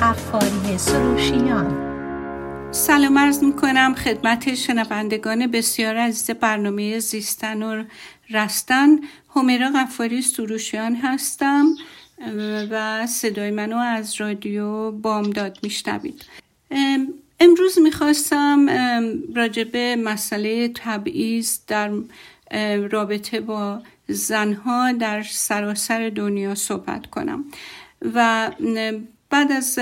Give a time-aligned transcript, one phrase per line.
[0.00, 1.92] قفاری سروشیان.
[2.72, 7.84] سلام عرض می کنم خدمت شنوندگان بسیار عزیز برنامه زیستن و
[8.30, 8.98] رستن.
[9.36, 11.66] همیرا قفاری سروشیان هستم
[12.70, 16.24] و صدای منو از رادیو بامداد میشنوید.
[17.40, 18.66] امروز می‌خواستم
[19.36, 21.90] راجب مسئله تبعیض در
[22.90, 27.44] رابطه با زنها در سراسر دنیا صحبت کنم
[28.14, 28.50] و
[29.32, 29.78] بعد از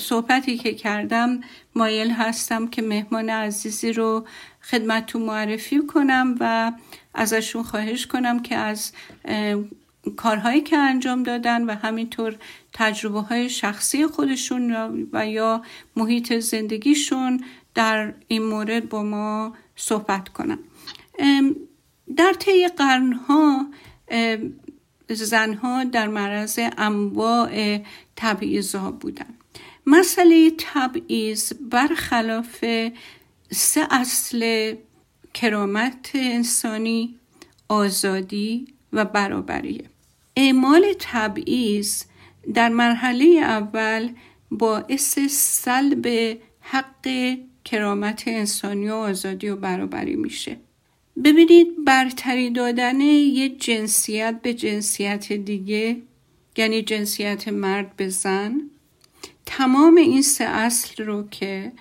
[0.00, 1.40] صحبتی که کردم
[1.74, 4.26] مایل هستم که مهمان عزیزی رو
[4.62, 6.72] خدمتتون معرفی کنم و
[7.14, 8.92] ازشون خواهش کنم که از
[10.16, 12.36] کارهایی که انجام دادن و همینطور
[12.72, 14.76] تجربه های شخصی خودشون
[15.12, 15.62] و یا
[15.96, 17.44] محیط زندگیشون
[17.74, 20.58] در این مورد با ما صحبت کنم
[22.16, 23.66] در طی قرنها
[25.14, 27.80] زنها در معرض انواع
[28.16, 29.34] تبعیض ها بودن.
[29.86, 32.64] مسئله تبعیض برخلاف
[33.50, 34.74] سه اصل
[35.34, 37.18] کرامت انسانی
[37.68, 39.84] آزادی و برابریه
[40.36, 42.02] اعمال تبعیض
[42.54, 44.08] در مرحله اول
[44.50, 47.08] باعث سلب حق
[47.64, 50.56] کرامت انسانی و آزادی و برابری میشه.
[51.24, 55.96] ببینید برتری دادن یه جنسیت به جنسیت دیگه
[56.56, 58.60] یعنی جنسیت مرد به زن
[59.46, 61.72] تمام این سه اصل رو که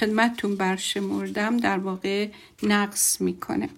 [0.00, 2.28] خدمتتون برشمردم در واقع
[2.62, 3.68] نقص می‌کنه.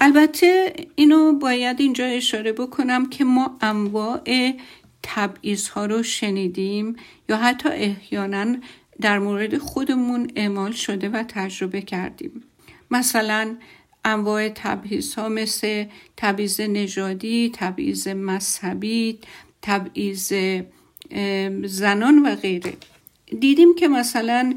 [0.00, 4.52] البته اینو باید اینجا اشاره بکنم که ما انواع
[5.02, 6.96] تبعیض ها رو شنیدیم
[7.28, 8.56] یا حتی احیانا
[9.00, 12.42] در مورد خودمون اعمال شده و تجربه کردیم.
[12.90, 13.56] مثلا
[14.04, 15.84] انواع تبعیض ها مثل
[16.16, 19.18] تبعیض نژادی، تبعیض مذهبی،
[19.62, 20.32] تبعیض
[21.64, 22.72] زنان و غیره.
[23.40, 24.54] دیدیم که مثلا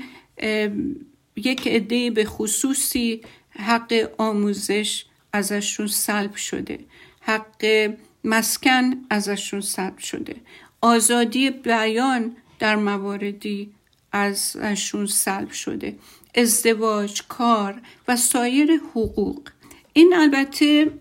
[1.35, 6.79] یک عده به خصوصی حق آموزش ازشون سلب شده.
[7.21, 7.91] حق
[8.23, 10.35] مسکن ازشون سلب شده.
[10.81, 13.69] آزادی بیان در مواردی
[14.11, 15.95] ازشون سلب شده.
[16.35, 19.49] ازدواج کار و سایر حقوق.
[19.93, 20.91] این البته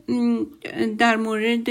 [0.98, 1.68] در مورد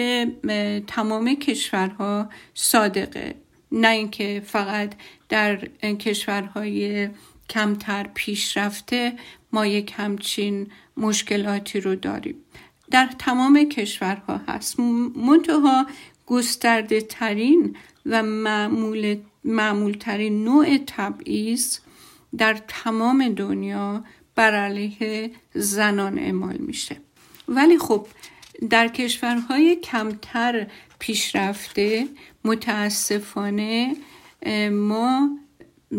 [0.86, 3.36] تمام کشورها صادقه.
[3.72, 4.94] نه اینکه فقط
[5.30, 7.10] در کشورهای
[7.50, 9.14] کمتر پیشرفته
[9.52, 12.36] ما یک همچین مشکلاتی رو داریم.
[12.92, 14.80] در تمام کشورها هست.
[15.16, 15.86] منتها
[16.26, 17.76] گسترده ترین
[18.06, 21.78] و معمول, معمول ترین نوع تبعیض
[22.38, 24.04] در تمام دنیا
[24.36, 26.98] بر علیه زنان اعمال میشه.
[27.48, 28.08] ولی خب
[28.70, 30.68] در کشورهای کمتر
[31.00, 32.08] پیشرفته
[32.44, 33.96] متاسفانه
[34.72, 35.38] ما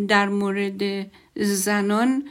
[0.08, 2.28] در مورد زنان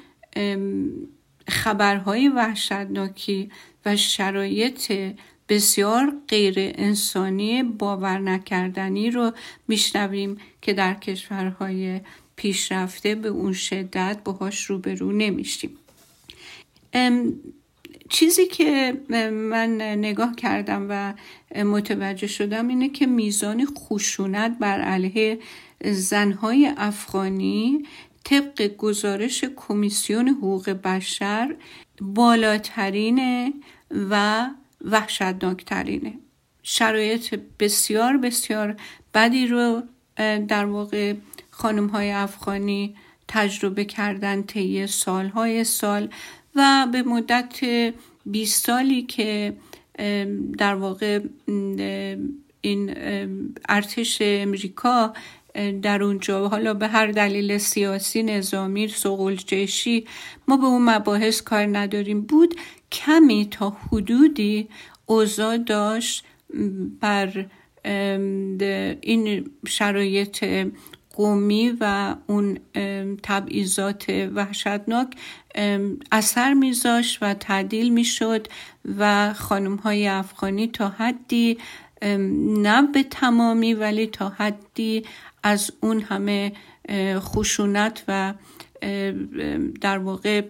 [1.47, 3.51] خبرهای وحشتناکی
[3.85, 5.13] و شرایط
[5.49, 9.31] بسیار غیر انسانی باور نکردنی رو
[9.67, 12.01] میشنویم که در کشورهای
[12.35, 15.77] پیشرفته به اون شدت باهاش روبرو نمیشیم.
[18.09, 19.01] چیزی که
[19.31, 21.13] من نگاه کردم و
[21.63, 25.39] متوجه شدم اینه که میزان خشونت بر علیه
[25.85, 27.83] زنهای افغانی
[28.23, 31.55] طبق گزارش کمیسیون حقوق بشر
[32.01, 33.53] بالاترینه
[34.09, 34.45] و
[34.81, 36.13] وحشتناکترینه.
[36.63, 38.75] شرایط بسیار بسیار
[39.13, 39.83] بدی رو
[40.47, 41.13] در واقع
[41.53, 42.95] خانم های افغانی
[43.27, 46.09] تجربه کردن طی سالهای سال
[46.55, 47.59] و به مدت
[48.25, 49.53] 20 سالی که
[50.57, 51.19] در واقع
[52.61, 52.93] این
[53.69, 55.13] ارتش امریکا
[55.81, 60.05] در اونجا حالا به هر دلیل سیاسی نظامی سقول جشی
[60.47, 62.21] ما به اون مباحث کار نداریم.
[62.21, 62.55] بود
[62.91, 64.67] کمی تا حدودی
[65.05, 66.25] اوضاع داشت
[66.99, 67.45] بر
[69.01, 70.45] این شرایط
[71.13, 72.57] قومی و اون
[73.23, 75.07] تبعیضات وحشتناک
[76.11, 78.47] اثر میذاشت و تعدیل می‌شد
[78.97, 81.57] و خانم های افغانی تا حدی
[82.57, 85.05] نه به تمامی ولی تا حدی
[85.43, 86.53] از اون همه
[87.19, 88.33] خشونت و
[89.81, 90.41] در واقع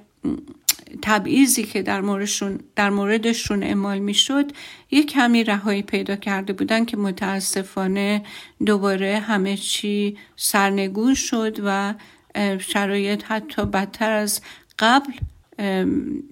[1.01, 4.51] تبعیضی که در موردشون, در موردشون اعمال می‌شد
[4.91, 8.23] یک کمی رهایی پیدا کرده بودن که متاسفانه
[8.65, 11.93] دوباره همه چی سرنگون شد و
[12.59, 14.41] شرایط حتی بدتر از
[14.79, 15.11] قبل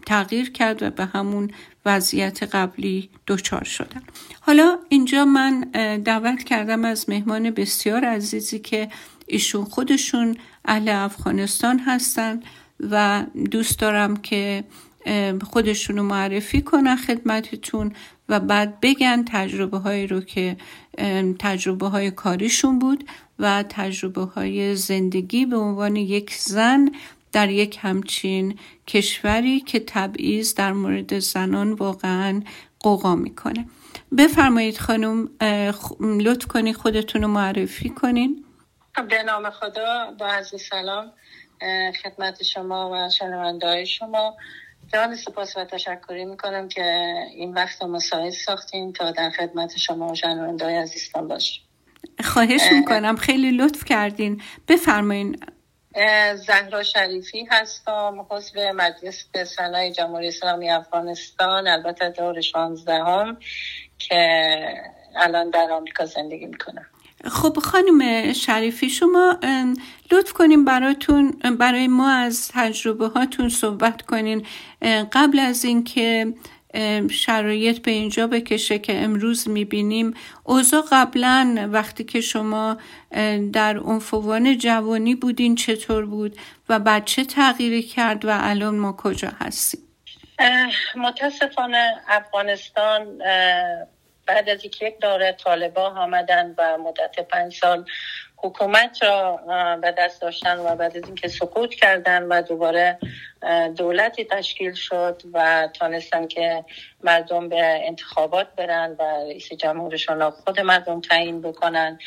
[0.06, 1.52] تغییر کرد و به همون
[1.86, 4.02] وضعیت قبلی دچار شدن.
[4.40, 5.60] حالا اینجا من
[6.06, 8.90] دعوت کردم از مهمان بسیار عزیزی که
[9.28, 12.40] ایشون خودشون اهل افغانستان هستن.
[12.92, 14.64] و دوست دارم که
[15.52, 17.94] خودشون معرفی کنن خدمتتون
[18.30, 20.58] و بعد بگن تجربه هایی رو که
[21.40, 23.04] تجربه های کاریشون بود
[23.40, 26.92] و تجربه های زندگی به عنوان یک زن
[27.32, 32.42] در یک همچین کشوری که تبعیض در مورد زنان واقعا
[32.80, 33.66] قوقا می‌کنه.
[34.18, 35.30] بفرمایید خانم
[36.00, 38.46] لطف کنید خودتون رو معرفی کنین.
[39.10, 41.12] به نام خدا با عرض سلام.
[42.04, 44.38] خدمت شما و شنونده شما.
[44.94, 46.84] جان سپاس و تشکری می‌کنم که
[47.36, 51.64] این وقت مساعد ساختین تا در خدمت شما و شنونده عزیزتان باشیم
[52.24, 53.16] خواهش می‌کنم.
[53.16, 54.42] خیلی لطف کردین.
[54.68, 55.38] بفرمایین.
[56.36, 59.26] زهرا شریفی هستم حضو مجلس
[59.56, 63.38] سنای جمهوری اسلامی افغانستان البته دور 16 هم
[64.00, 64.18] که
[65.16, 66.86] الان در آمریکا زندگی می‌کنم.
[67.26, 69.38] خب خانم شریفی شما
[70.12, 74.46] لطف کنیم براتون برای ما از تجربه هاتون صحبت کنین.
[75.12, 76.34] قبل از اینکه
[77.12, 80.14] شرایط به اینجا بکشه که امروز می‌بینیم
[80.44, 82.78] اوضاع قبلا وقتی که شما
[83.54, 86.38] در عنفوان جوانی بودین چطور بود
[86.70, 89.82] و بعد چه تغییری کرد و الان ما کجا هستیم؟
[90.96, 93.22] متاسفانه افغانستان
[94.32, 97.86] بعد از یک داره طالبا آمدن و مدت پنج سال
[98.38, 99.40] حکومت را
[99.82, 103.00] به دست داشتن و بعد از اینکه سقوط کردن و دوباره
[103.78, 106.66] دولتی تشکیل شد و تانستن که
[107.04, 112.00] مردم به انتخابات برن و رئیس جمهورشان را خود مردم تعیین بکنن.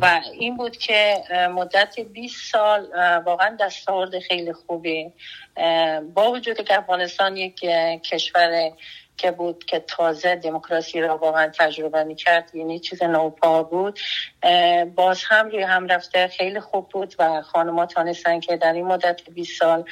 [0.00, 2.88] و این بود که مدت 20 سال
[3.26, 5.12] واقعا دستاورد خیلی خوبی
[6.14, 7.60] با وجود که افغانستان یک
[8.02, 8.72] کشور
[9.18, 14.00] که بود که تازه دموکراسی را واقعا تجربه می‌کرد یعنی چیز نوپا بود.
[14.94, 19.30] باز هم روی هم رفته خیلی خوب بود و خانمها تانستن که در این مدت
[19.30, 19.84] 20 سال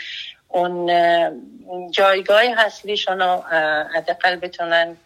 [0.49, 0.91] اون
[1.91, 3.43] جایگاه اصلیشون رو
[3.95, 4.97] حداقل بتونن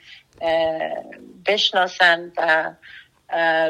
[1.47, 2.71] بشناسن و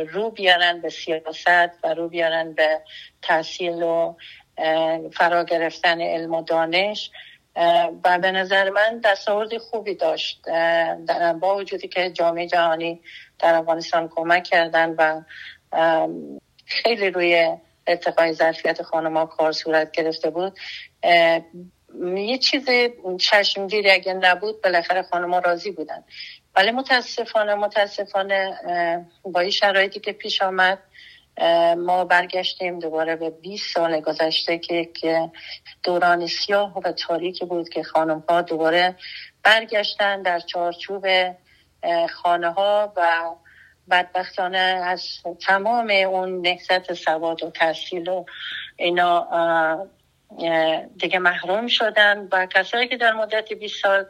[0.08, 2.80] رو بیارن به سیاست و رو بیارن به
[3.22, 4.14] تحصیل و
[5.12, 7.10] فرا گرفتن علم و دانش.
[8.04, 10.42] و به نظر من دستاورد خوبی داشت.
[11.40, 13.00] با وجودی که جامعه جهانی
[13.38, 15.22] در افغانستان کمک کردن و
[16.66, 17.56] خیلی روی
[17.86, 20.58] ارتقای ظرفیت خانما کار صورت گرفته بود.
[22.16, 22.68] یه چیز
[23.18, 26.04] چشمگیری اگه نبود بالاخره خانما راضی بودن.
[26.56, 28.58] ولی متاسفانه متاسفانه
[29.22, 30.78] با این شرایطی که پیش آمد
[31.76, 35.30] ما برگشتیم دوباره به 20 سال گذشته که
[35.82, 38.96] دوران سیاه و تاریکی بود که خانم ها دوباره
[39.42, 41.06] برگشتن در چارچوب
[42.08, 43.30] خانه ها و
[43.90, 45.04] بدبختانه از
[45.46, 48.24] تمام اون نهزت سواد و تحصیل و
[48.76, 49.28] اینا
[50.96, 54.04] دیگه محروم شدن و کسایی که در مدت 20 سال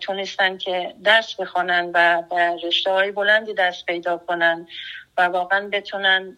[0.00, 4.66] تونستن که درس بخونن و به رشته های بلندی دست پیدا کنن.
[5.18, 6.36] و واقعا بتونن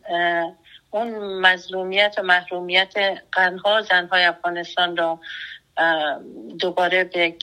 [0.90, 2.94] اون مظلومیت و محرومیت
[3.32, 5.20] قنها زنهای افغانستان را
[6.58, 7.36] دوباره به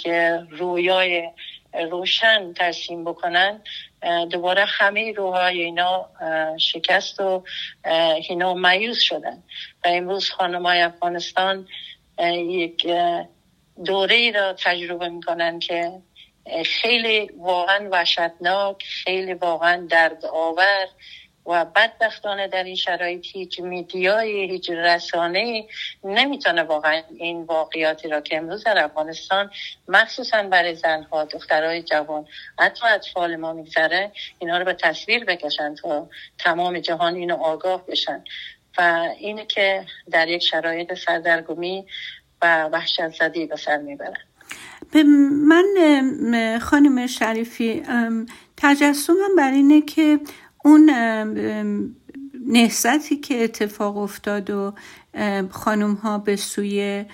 [0.50, 1.30] رویای
[1.74, 3.62] روشن ترسیم بکنن
[4.32, 6.10] دوباره همه روهای اینا
[6.58, 7.44] شکست و
[8.30, 9.44] اینا مایوس شدن.
[9.86, 11.68] و امروز خانمای افغانستان
[12.34, 12.88] یک
[13.86, 15.92] دوره ای را تجربه می‌کنن که
[16.66, 20.88] خیلی واقعا وحشتناک خیلی واقعا درد آور
[21.48, 25.68] و بدبختانه در این شرایط هیچ میدیای هیچ رسانه
[26.04, 29.52] نمی‌تونه واقعا این واقعیاتی را که امروز در افغانستان
[29.88, 32.26] مخصوصا برای زنها دخترهای جوان
[32.60, 38.24] حتی اطفال ما میگذره اینها رو به تصویر بکشن تا تمام جهان اینو آگاه بشن.
[38.78, 41.86] و اینه که در یک شرایط سردرگمی
[42.42, 44.18] و وحشت زدی به سر می‌برن.
[45.48, 47.84] من خانم شریفی
[48.58, 50.20] تجسمم بر اینه که
[50.68, 50.90] اون
[52.48, 54.74] نهزتی که اتفاق افتاد و
[55.50, 57.06] خانم ها به سوی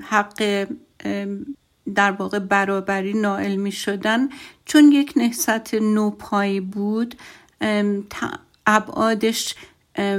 [0.00, 0.66] حق
[1.94, 4.28] در واقع برابری نائل می شدن
[4.64, 7.14] چون یک نهزت نوپایی بود
[8.66, 9.54] ابعادش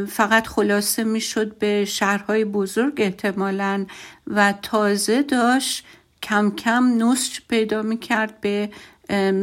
[0.08, 3.86] فقط خلاصه می شد به شهرهای بزرگ احتمالا
[4.28, 5.86] و تازه داشت
[6.24, 8.70] کم کم نسج پیدا می کرد به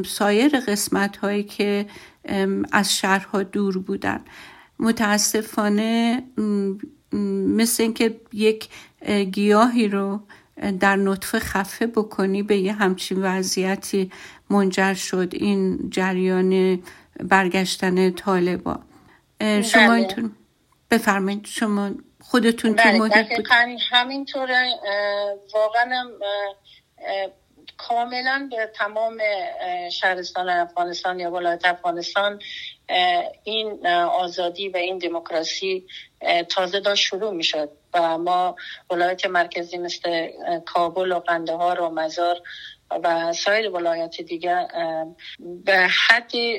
[0.06, 1.86] سایر قسمت هایی که
[2.72, 4.20] از شهرها دور بودن.
[4.78, 6.22] متاسفانه
[7.56, 8.68] مثل اینکه یک
[9.32, 10.20] گیاهی رو
[10.80, 14.12] در نطفه خفه بکنی به یه همچین وضعیتی
[14.50, 16.82] منجر شد این جریان
[17.20, 18.80] برگشتن طالبا
[19.62, 20.30] شما بله.
[20.90, 23.46] بفرمایید شما خودتون تو بله محیط بود
[23.90, 24.70] همینطوره.
[25.54, 26.10] واقعا
[27.78, 29.18] کاملا به تمام
[29.92, 32.40] شهرستان افغانستان یا ولایت افغانستان
[33.44, 35.87] این آزادی و این دموکراسی
[36.49, 38.56] تازه داشت شروع می شد و ما
[38.90, 40.28] ولایت مرکزی مثل
[40.66, 42.42] کابل و قندهار و مزار
[42.90, 44.68] و سایر ولایات دیگه
[45.64, 46.58] به حدی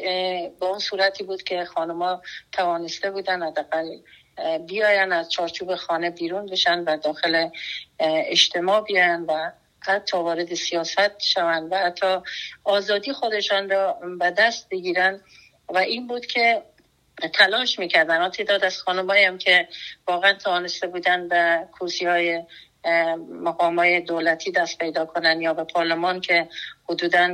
[0.60, 2.22] به اون صورتی بود که خانما
[2.52, 3.98] توانسته بودن حداقل
[4.68, 7.50] بیاین از چارچوب خانه بیرون بشن و داخل
[8.00, 9.52] اجتماع بیاین و
[9.90, 12.18] حتی وارد سیاست شوند و حتی
[12.64, 15.22] آزادی خودشان را به دست بگیرن
[15.70, 16.64] و این بود که
[17.34, 18.30] تلاش می‌کردن.
[18.30, 19.68] تعداد از خانمایی هم که
[20.08, 22.44] واقعا توانسته بودن به کوزی های
[23.44, 26.50] مقام های دولتی دست پیدا کنن یا به پارلمان که
[26.90, 27.28] حدودا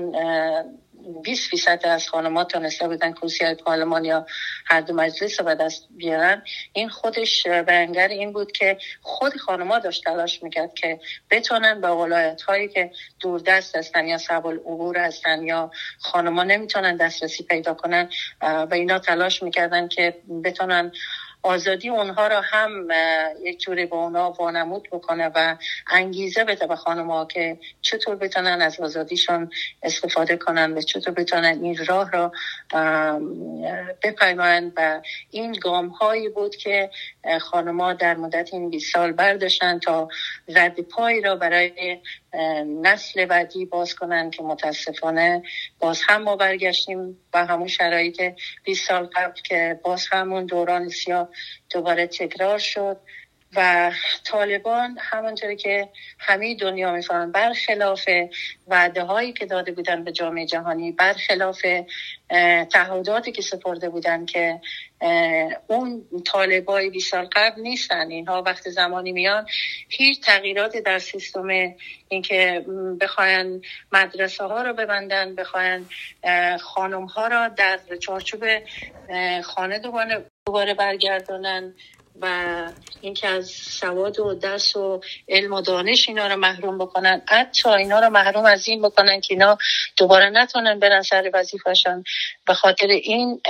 [1.24, 4.26] 20 فیصد از خانمات تونسته بودن کرسی های پارلمان یا
[4.66, 6.44] هر دو مجلس رو دست بیارن.
[6.74, 11.00] این خودش برنگر این بود که خود خانمات داشت تلاش می‌کرد که
[11.32, 17.44] بتونن به ولایت هایی که دوردست هستن یا سبال عبور هستن یا خانما نمی‌تونن دسترسی
[17.44, 18.10] پیدا کنن
[18.42, 20.92] و اینا تلاش می‌کردن که بتونن
[21.46, 22.88] آزادی اونها را هم
[23.44, 25.56] یک جوری به اونها وانمود بکنه و
[25.88, 29.50] انگیزه بده به خانم که چطور بتونن از آزادیشون
[29.84, 32.32] استفاده کنن و چطور بتونن این راه را
[34.04, 34.74] بپیمایند.
[34.78, 36.90] و این گام هایی بود که
[37.42, 40.08] خانما در مدت این 20 سال برداشتن تا
[40.48, 42.00] رد پای را برای
[42.82, 45.44] نسل بعدی باز کنن که متاسفانه
[45.80, 48.22] باز هم ما برگشتیم و همون شرایط
[48.64, 51.30] 20 سال قبل که باز همون دوران سیاه
[51.70, 52.98] دوباره تکرار شد
[53.56, 53.92] و
[54.24, 55.90] طالبان همونطوری که
[56.20, 58.10] همه دنیا می‌فهمن برخلاف
[58.68, 61.66] وعده هایی که داده بودن به جامعه جهانی برخلاف
[62.72, 64.62] تعهداتی که سپرده بودن که
[65.68, 68.12] اون طالبای 20 سال قبل نیستن.
[68.12, 69.46] اینها وقت زمانی میان
[69.90, 71.48] هیچ تغییرات در سیستم
[72.08, 72.66] اینکه
[73.02, 75.86] بخواین مدرسه ها رو ببندن بخواین
[76.62, 78.44] خانم ها را در چارچوب
[79.44, 81.74] خانه دوباره دوباره برگردانن
[82.22, 82.28] و
[83.02, 87.22] اینکه از سواد و دست و علم و دانش اینا رو محروم بکنن.
[87.26, 89.58] حتی اینا رو محروم از این بکنن که اینا
[89.98, 92.04] دوباره نتونن برن سر وظیفهشان.
[92.48, 93.42] به خاطر این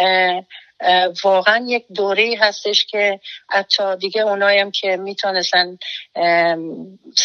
[1.23, 5.77] واقعا یک دوره هستش که حتی دیگه اونایم که می‌تونستن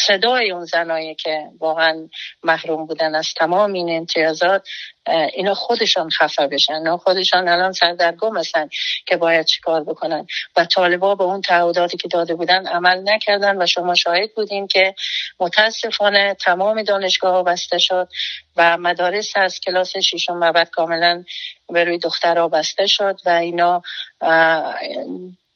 [0.06, 2.08] صدای اون زنایی که واقعا
[2.42, 4.68] محروم بودن از تمام این امتیازات
[5.10, 6.72] اینا خودشان خفه بشن.
[6.72, 8.68] اینا خودشان الان سردرگم هستن
[9.06, 10.26] که باید چیکار بکنن.
[10.56, 14.94] و طالبا به اون تعهداتی که داده بودن عمل نکردن و شما شاهد بودین که
[15.40, 18.08] متاسفانه تمام دانشگاه ها بسته شد
[18.56, 21.24] و مدارس از کلاس ششم و بعد کاملا
[21.68, 23.82] به روی دخترها بسته شد و اینا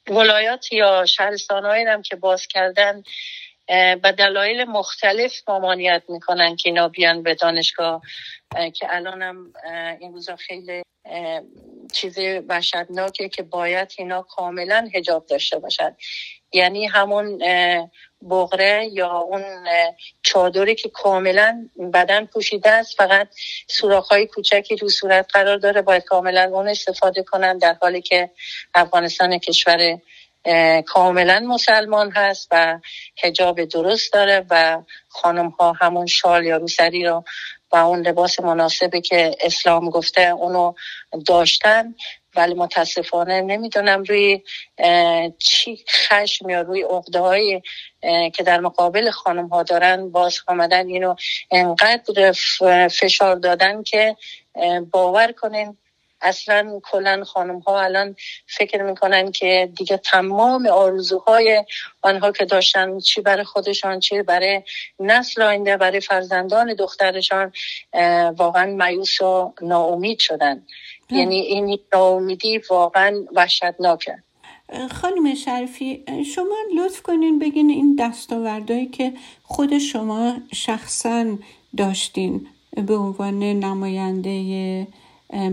[0.09, 3.03] ولایات یا شهرستان هم که باز کردن
[3.67, 8.01] به دلایل مختلف ممانیت می‌کنن که اینا بیان به دانشگاه.
[8.73, 9.53] که الانم
[9.99, 10.83] این روزا خیلی
[11.93, 12.17] چیز
[12.47, 15.95] وحشتناکه که باید اینا کاملا هجاب داشته باشد
[16.53, 17.41] یعنی همون
[18.29, 19.43] بغره یا اون
[20.23, 23.27] چادری که کاملا بدن پوشیده است فقط
[24.09, 28.29] های کوچکی رو صورت قرار داره باید کاملا اون استفاده کنن در حالی که
[28.73, 29.99] افغانستان کشور
[30.85, 32.79] کاملا مسلمان هست و
[33.23, 37.23] هجاب درست داره و خانم ها همون شال یا روسری رو
[37.71, 40.73] و اون لباس مناسبی که اسلام گفته اونو
[41.25, 41.95] داشتن.
[42.35, 44.41] ولی متاسفانه نمی‌دونم روی
[45.37, 47.61] چی خشم یا روی عقده
[48.29, 51.15] که در مقابل خانم ها دارن باز آمدن اینو
[51.51, 52.31] انقدر
[52.87, 54.15] فشار دادن که
[54.91, 55.77] باور کنین
[56.25, 58.15] اصلا کلا خانم ها الان
[58.47, 61.65] فکر می‌کنن که دیگه تمام آرزوهای
[62.01, 64.61] آنها که داشتن چی برای خودشان چی برای
[64.99, 67.51] نسل آینده برای فرزندان دخترشان
[68.37, 70.61] واقعا مایوس و ناامید شدن.
[71.09, 74.15] یعنی این ناامیدی واقعا وحشتناکه.
[75.01, 76.05] خانم شریفی
[76.35, 79.13] شما لطف کنین بگین این دستاوردهایی که
[79.43, 81.37] خود شما شخصا
[81.77, 82.47] داشتین
[82.87, 84.87] به عنوان نماینده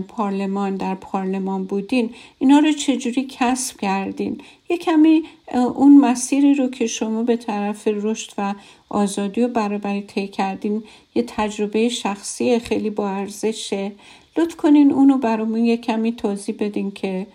[0.07, 6.87] پارلمان در پارلمان بودین اینا رو چجوری کسب کردین؟ یه کمی اون مسیری رو که
[6.87, 8.53] شما به طرف رشد و
[8.89, 10.83] آزادی و برابری طی کردین
[11.15, 13.91] یه تجربه شخصی خیلی با ارزشه.
[14.37, 17.27] لطف کنین اونو برامون یه کمی توضیح بدین که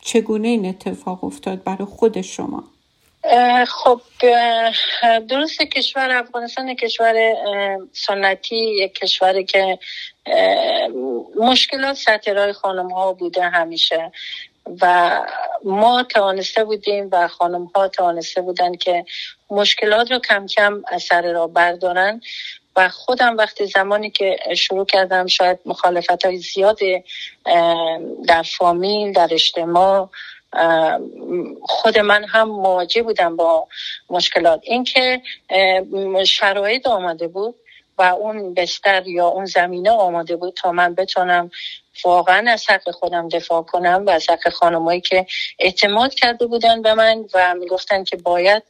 [0.00, 2.64] چگونه این اتفاق افتاد برای خود شما.
[3.66, 4.00] خب
[5.28, 7.14] درست کشور افغانستان کشور
[7.92, 9.78] سنتی یک کشوری که
[11.36, 14.12] مشکلات سترهای خانم ها بوده همیشه
[14.80, 15.10] و
[15.64, 19.04] ما توانسته بودیم و خانم ها توانسته بودن که
[19.50, 22.20] مشکلات رو کم کم اثر را بردارن
[22.76, 26.78] و خودم وقتی زمانی که شروع کردم شاید مخالفت های زیاد
[28.26, 30.10] در فامیل در اجتماع
[31.62, 33.68] خود من هم مواجه بودم با
[34.10, 34.60] مشکلات.
[34.62, 35.22] اینکه
[36.26, 37.54] شرایط آمده بود
[37.98, 41.50] و اون بستر یا اون زمینه آماده بود تا من بتونم
[42.04, 45.26] واقعا از حق خودم دفاع کنم و از حق خانمایی که
[45.58, 48.62] اعتماد کرده بودن به من و می‌گفتن که باید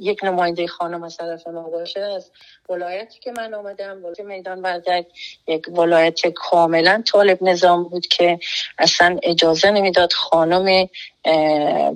[0.00, 2.00] یک نماینده خانم از طرف ما باشه.
[2.00, 2.30] از
[2.68, 5.06] ولایتی که من آمدم ولایت میدان وردک
[5.46, 8.38] یک ولایت کاملا طالب نظام بود که
[8.78, 10.88] اصلا اجازه نمی‌داد خانم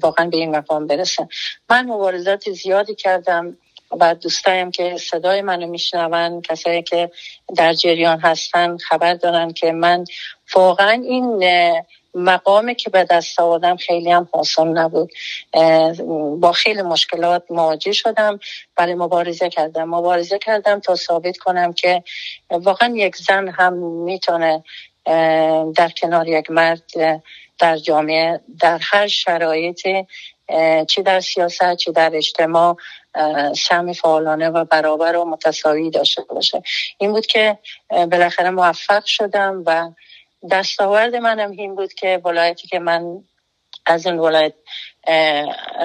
[0.02, 1.28] واقعا به این مقام برسه.
[1.70, 3.56] من مبارزات زیادی کردم.
[4.00, 7.10] و دوستایم که صدای منو میشنون کسایی که
[7.56, 10.04] در جریان هستن خبر دارن که من
[10.54, 11.44] واقعا این
[12.16, 15.12] مقامی که به دست آوردم خیلی هم آسان نبود.
[16.40, 18.38] با خیلی مشکلات مواجه شدم
[18.78, 19.94] ولی مبارزه کردم.
[19.94, 22.02] مبارزه کردم تا ثابت کنم که
[22.50, 24.64] واقعا یک زن هم می‌تونه
[25.76, 26.82] در کنار یک مرد
[27.58, 30.06] در جامعه در هر شرایطی
[30.88, 32.76] چی در سیاست چی در اجتماع
[33.56, 36.62] سهم فعالانه و برابر و متساوی داشته باشه.
[36.98, 37.58] این بود که
[37.90, 39.90] بالاخره موفق شدم و
[40.50, 43.24] دستاورد منم این بود که ولایتی که من
[43.86, 44.54] از این ولایت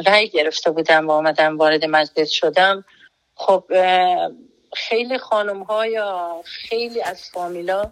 [0.05, 2.85] رأی گرفته بودم و آمدم وارد مجلس شدم.
[3.35, 3.63] خب
[4.73, 7.91] خیلی خانم ها یا خیلی از فامیلا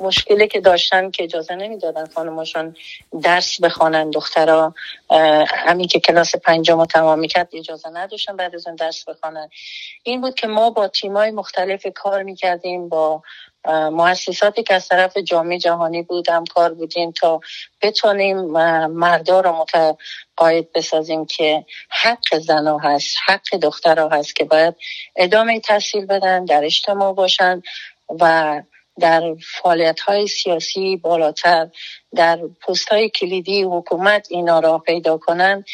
[0.00, 2.76] مشکلی که داشتن که اجازه نمی‌دادن خانماشون
[3.22, 4.10] درس بخوانن.
[4.10, 4.74] دخترها
[5.48, 9.48] همین که کلاس پنجم رو تمام می‌کرد اجازه نداشتن بعد از اون درس بخوانن.
[10.02, 13.22] این بود که ما با تیمای مختلف کار می‌کردیم با
[13.92, 17.40] مؤسساتی که از طرف جامعه جهانی بود کار بودیم تا
[17.82, 18.36] بتونیم
[18.86, 24.74] مردا رو متقاعد بسازیم که حق زنا هست حق دخترها هست که باید
[25.16, 27.62] ادامه تحصیل بدن در اجتماع باشن
[28.20, 28.62] و
[29.00, 31.68] در فعالیت های سیاسی بالاتر
[32.14, 35.64] در پست های کلیدی حکومت اینا را پیدا کنن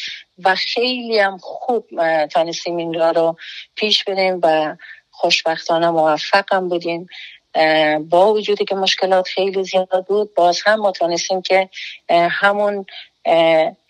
[0.44, 1.86] و خیلی هم خوب
[2.26, 3.36] تانستیم این را رو
[3.74, 4.76] پیش بریم و
[5.10, 7.06] خوشبختانه موفق هم بودیم
[8.10, 11.68] با وجودی که مشکلات خیلی زیاد بود باز هم ما تانستیم که
[12.10, 12.86] همون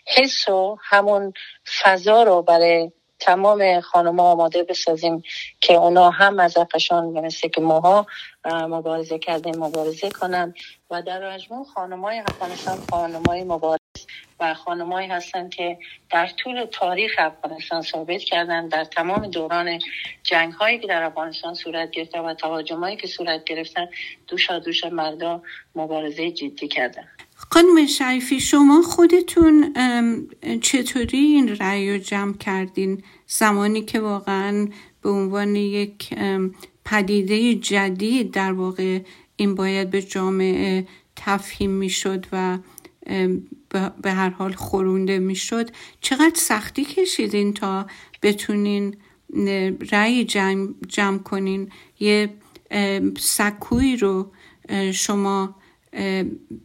[0.06, 1.32] حس و همون
[1.82, 5.22] فضا رو برای تمام خانم آماده بسازیم
[5.60, 8.06] که اونا هم از حقشان مثل که ماها
[8.46, 10.54] مبارزه کردیم مبارزه کنن.
[10.90, 13.80] و در مجموع خانم های افغانستان خانم های مبارز
[14.40, 15.78] و خانمایی هستن که
[16.10, 18.68] در طول تاریخ افغانستان ثابت کردن.
[18.68, 19.78] در تمام دوران
[20.22, 23.88] جنگ هایی که در افغانستان صورت گرفته و تهاجم هایی که صورت گرفتن
[24.26, 25.42] دوشا دوش مردا
[25.74, 27.08] مبارزه جدی کردن.
[27.48, 29.74] خانم شریفی شما خودتون
[30.60, 34.68] چطوری این رأی رو جمع کردین؟ زمانی که واقعا
[35.02, 36.14] به عنوان یک
[36.84, 39.00] پدیده جدید در واقع
[39.36, 42.58] این باید به جامعه تفهیم می‌شد و
[44.02, 47.86] به هر حال خورونده می‌شد چقدر سختی کشیدین تا
[48.22, 48.96] بتونین
[49.92, 52.34] رأی جمع, جمع کنین؟ یه
[53.18, 54.32] سکوی رو
[54.92, 55.59] شما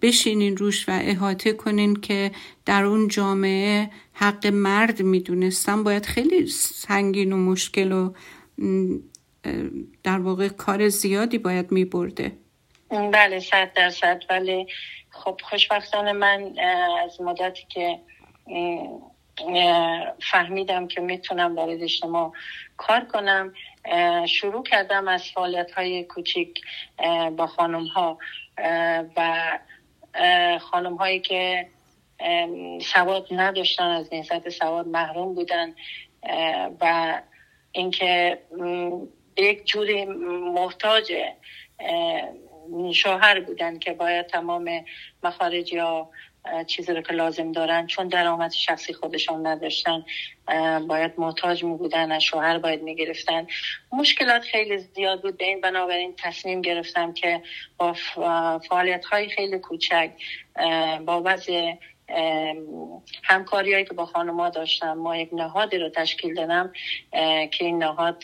[0.02, 2.32] بشینین روش و احاطه کنین که
[2.66, 5.84] در اون جامعه حق مرد می‌دونستن.
[5.84, 8.14] باید خیلی سنگین و مشکل و
[10.04, 12.32] در واقع کار زیادی باید میبرده.
[12.90, 14.24] بله صد درصد.
[14.30, 14.68] ولی
[15.10, 16.56] خب خوشبختانه من
[17.04, 18.00] از مدتی که
[20.32, 22.32] فهمیدم که می‌تونم وارد اجتماع
[22.78, 23.54] کار کنم
[24.28, 26.62] شروع کردم از فعالیت های کوچیک
[27.38, 28.18] با خانم ها
[29.18, 29.60] و
[30.60, 31.68] خانم هایی که
[32.82, 35.74] سواد نداشتن از نهزت سواد محروم بودن
[36.82, 37.22] و
[37.72, 38.40] اینکه
[39.38, 40.06] یک جوری
[40.54, 41.14] محتاج
[42.94, 44.86] شوهر بودن که باید تمام
[45.24, 46.10] مخارج یا
[46.68, 50.06] چیزی رو که لازم دارن چون درآمد شخصی خودشان نداشتن
[50.88, 53.48] باید محتاج می بودن از شوهر باید می گرفتن
[53.92, 55.38] مشکلات خیلی زیاد بود.
[55.38, 57.42] به این بنابراین تصمیم گرفتم که
[57.78, 57.94] با
[58.70, 60.12] فعالیت های خیلی کوچک
[61.06, 61.74] با وضع
[63.24, 66.74] همکاری هایی که با خانما داشتم ما یک نهادی رو تشکیل دادم
[67.52, 68.24] که این نهاد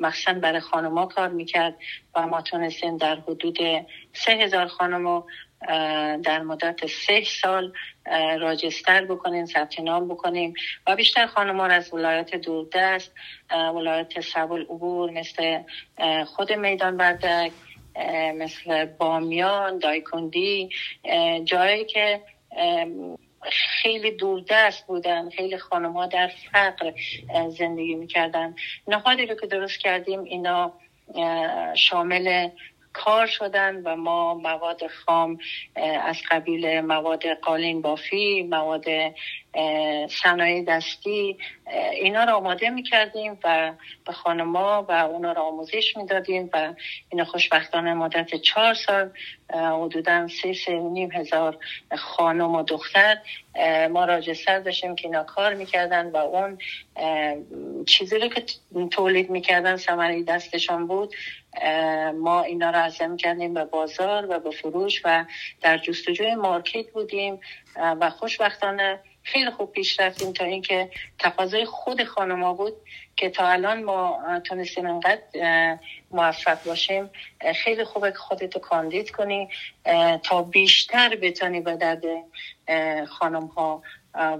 [0.00, 1.76] مخصوصا برای خانما کار می‌کرد
[2.14, 3.58] و ما تونستیم در حدود
[4.12, 5.24] سه هزار خانم
[6.24, 7.72] در مدت سه سال
[8.40, 10.54] راجستر بکنیم ثبت نام بکنیم
[10.86, 13.12] و بیشتر خانم را از ولایت دوردست
[13.50, 15.62] ولایت سبل عبور مثل
[16.26, 17.52] خود میدان بردک
[18.34, 20.70] مثل بامیان دایکندی
[21.44, 22.20] جایی که
[23.52, 26.92] خیلی دوردست بودن خیلی خانم ها در فقر
[27.48, 28.54] زندگی می‌کردن.
[28.88, 30.72] نهادی رو که درست کردیم اینا
[31.74, 32.48] شامل
[32.92, 35.38] کار شدن و ما مواد خام
[36.04, 38.84] از قبیل مواد قالین بافی مواد
[40.22, 41.38] صنایع دستی
[41.92, 43.72] اینا رو آماده می کردیم و
[44.06, 46.74] به خانما و اونا رو آموزش می دادیم و
[47.08, 49.10] اینا خوشبختانه مدت چهار سال
[49.54, 51.58] حدودا سه سه نیم هزار
[51.98, 53.18] خانم و دختر
[53.90, 56.58] ما راجستر داشتیم که اینا کار می‌کردن و اون
[57.86, 58.44] چیزی رو که
[58.90, 61.14] تولید می‌کردن ثمره دستشان بود.
[62.14, 65.24] ما اینا رو عرضه کردیم به بازار و به فروش و
[65.60, 67.40] در جستجوی مارکت بودیم.
[67.76, 72.72] و خوشبختانه خیلی خوب پیش رفتیم تا اینکه تقاضای خود خانما بود
[73.16, 75.78] که تا الان ما تونستیم انقدر
[76.10, 77.10] موفق باشیم.
[77.54, 79.48] خیلی خوبه که خودتو کاندید کنی.
[80.22, 82.02] تا بیشتر بتونی به درد
[83.06, 83.82] خانم ها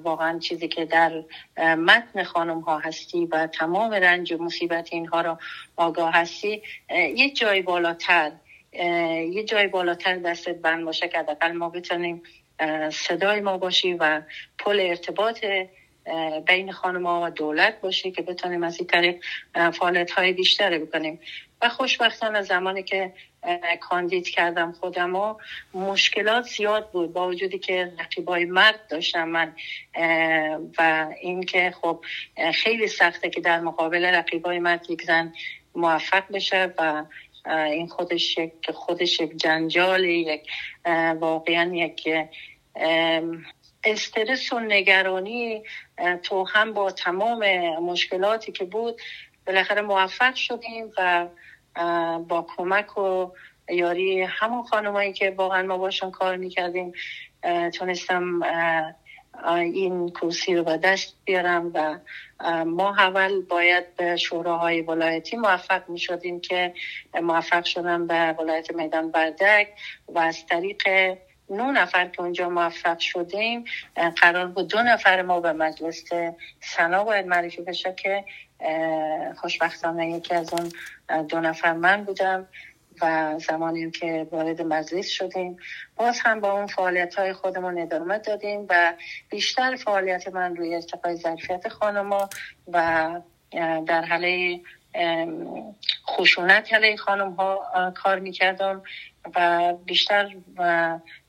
[0.02, 1.24] واقعا چیزی که در
[1.58, 5.38] متن خانم ها هستی و تمام رنج و مصیبت اینها را
[5.76, 8.32] آگاه هستی یه جای بالاتر
[9.32, 12.22] یه جای بالاتر دستت بند باشه که حداقل ما بتونیم
[12.92, 14.22] صدای ما باشی و
[14.58, 15.44] پل ارتباط
[16.46, 19.20] بین خانم ها و دولت باشی که بتونیم از این طریق
[19.54, 21.20] فعالیت های بیشتری بکنیم.
[21.62, 23.12] و خوشبختانه زمانی که
[23.81, 25.35] کاندید کردم خودم و
[25.75, 29.55] مشکلات زیاد بود با وجودی که رقیبای مرد داشتم من
[30.79, 32.05] و اینکه خب
[32.55, 35.33] خیلی سخته که در مقابل رقیبای مرد یک زن
[35.75, 37.05] موفق بشه و
[37.46, 40.46] این خودش یک خودش یک جنجال یک
[41.20, 42.09] واقعا یک
[43.85, 45.62] استرس و نگرانی
[46.22, 47.44] تو هم با تمام
[47.79, 49.01] مشکلاتی که بود
[49.46, 51.27] بالاخره موفق شدیم و
[52.28, 53.32] با کمک و
[53.68, 56.92] یاری همون خانمایی که واقعا ما باشون کار می‌کردیم
[57.74, 58.40] تونستم
[59.46, 61.98] این کرسی رو به دست بیارم و
[62.64, 66.74] ما اول باید به شوراهای ولایتی موفق می شدیم که
[67.22, 69.68] موفق شدن به ولایت میدان بردک
[70.08, 70.82] و از طریق
[71.50, 73.64] نو نفر که اونجا موفق شدیم
[74.22, 76.04] قرار بود دو نفر ما به مجلس
[76.61, 78.24] سنا باید معرفی بشه که
[79.37, 80.72] خوشبختانه یکی از اون
[81.22, 82.48] دو نفر من بودم
[83.03, 85.57] و زمانی که وارد مجلس شدیم.
[85.96, 88.94] باز هم با اون فعالیت های خودمون ادامه دادیم و
[89.31, 92.29] بیشتر فعالیت من روی ارتقای ظرفیت خانما
[92.72, 93.20] و
[93.87, 94.61] در حاله
[96.07, 98.83] خشونت علیه خانم ها کار می‌کردم
[99.37, 100.29] و بیشتر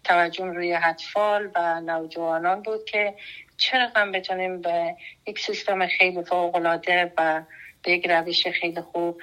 [0.03, 3.15] توجه روی اطفال و نوجوانان بود که
[3.57, 4.95] چرا هم بتونیم به
[5.27, 7.43] یک سیستم خیلی فوق العاده و
[7.83, 9.21] به یک روش خیلی خوب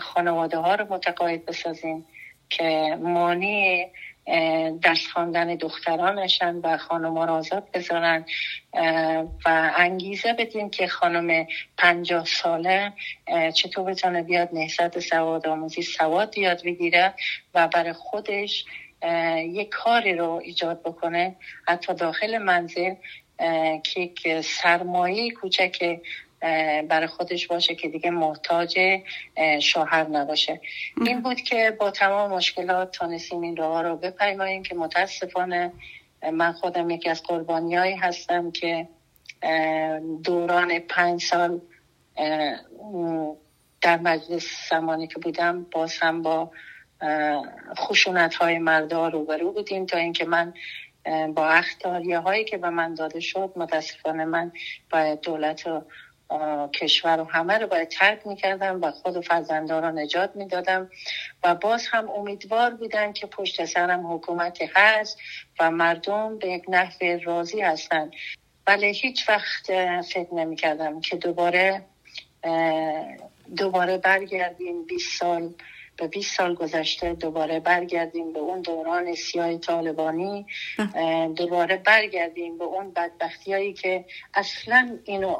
[0.00, 2.06] خانواده ها رو متقاعد بسازیم
[2.50, 3.86] که مانی
[4.82, 8.24] درس خواندن دخترانشن و خانم را آزاد بذارن.
[9.44, 11.46] و انگیزه بدیم که خانم
[11.78, 12.92] پنجاه ساله
[13.54, 17.14] چطور بتونه بیاد نهضت سواد آموزی سواد یاد بگیره
[17.54, 18.64] و برای خودش
[19.38, 21.36] یک کاری رو ایجاد بکنه.
[21.68, 22.94] حتی داخل منزل
[23.82, 26.00] که یک سرمایه کوچک
[26.88, 28.78] برای خودش باشه که دیگه محتاج
[29.62, 30.60] شوهر نباشه.
[31.06, 35.72] این بود که با تمام مشکلات تانستیم این راه رو بپیماییم که متاسفانه
[36.32, 38.88] من خودم یکی از قربانیایی هستم که
[40.24, 41.60] دوران پنج سال
[43.80, 46.50] در مجلس زمانی که بودم باز هم با
[47.76, 50.54] خشونت های مردا روبرو بودیم تا اینکه من
[51.34, 54.52] با اختاریه هایی که به من داده شد متاسفانه من
[54.90, 55.82] باید دولت و
[56.74, 60.90] کشور و همه رو باید ترک می‌کردم و خود و فرزنده رو نجات می‌دادم
[61.44, 65.18] و باز هم امیدوار بودن که پشت سرم حکومت هست
[65.60, 68.10] و مردم به یک نحو راضی هستن
[68.66, 69.66] ولی هیچ وقت
[70.02, 71.82] فکر نمی کردم که دوباره
[73.56, 75.54] دوباره برگردیم 20 سال
[75.96, 80.46] به 20 سال گذشته دوباره برگردیم به اون دوران سیاه طالبانی.
[81.36, 84.04] دوباره برگردیم به اون بدبختی هایی که
[84.34, 85.36] اصلا اینو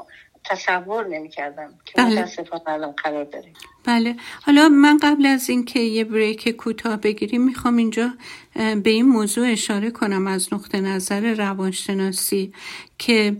[0.49, 2.25] تصور نمی کردم که بله.
[2.67, 3.53] الان قرار داریم.
[3.83, 4.15] بله.
[4.41, 8.13] حالا من قبل از اینکه یه بریک کوتاه بگیریم می‌خوام اینجا
[8.55, 12.53] به این موضوع اشاره کنم از نقطه نظر روانشناسی
[12.97, 13.37] که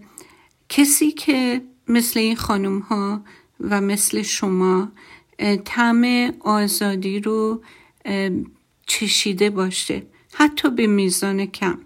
[0.69, 3.21] کسی که مثل این خانم ها
[3.59, 4.91] و مثل شما
[5.65, 7.61] طعم آزادی رو
[8.85, 10.03] چشیده باشه.
[10.33, 11.79] حتی به میزان کم.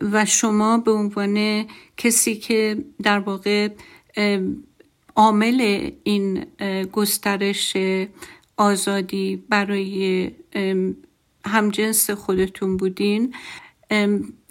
[0.00, 3.68] و شما به عنوان کسی که در واقع
[5.16, 6.44] عامل این
[6.92, 7.76] گسترش
[8.56, 10.30] آزادی برای
[11.44, 13.34] همجنس خودتون بودین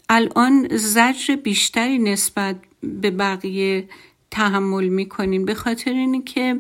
[0.10, 3.90] الان زجر بیشتری نسبت به بقیه
[4.32, 6.60] تحمل می‌کنیم به خاطر اینه که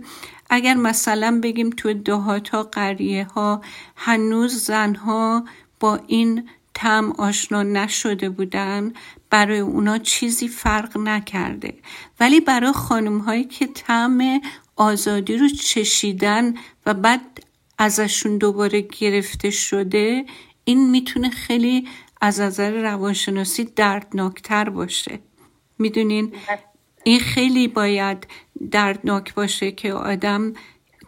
[0.49, 3.61] اگر مثلا بگیم تو دهات ها قریه ها
[3.95, 5.45] هنوز زنها
[5.79, 8.93] با این تم آشنا نشده بودن
[9.29, 11.73] برای اونا چیزی فرق نکرده.
[12.19, 14.41] ولی برای خانم هایی که تم
[14.75, 16.53] آزادی رو چشیدن
[16.85, 17.43] و بعد
[17.77, 20.25] ازشون دوباره گرفته شده
[20.63, 21.87] این می‌تونه خیلی
[22.21, 25.19] از نظر روانشناسی دردناکتر باشه.
[25.79, 26.33] می‌دونین؟
[27.09, 28.27] این خیلی باید
[28.71, 30.53] دردناک باشه که آدم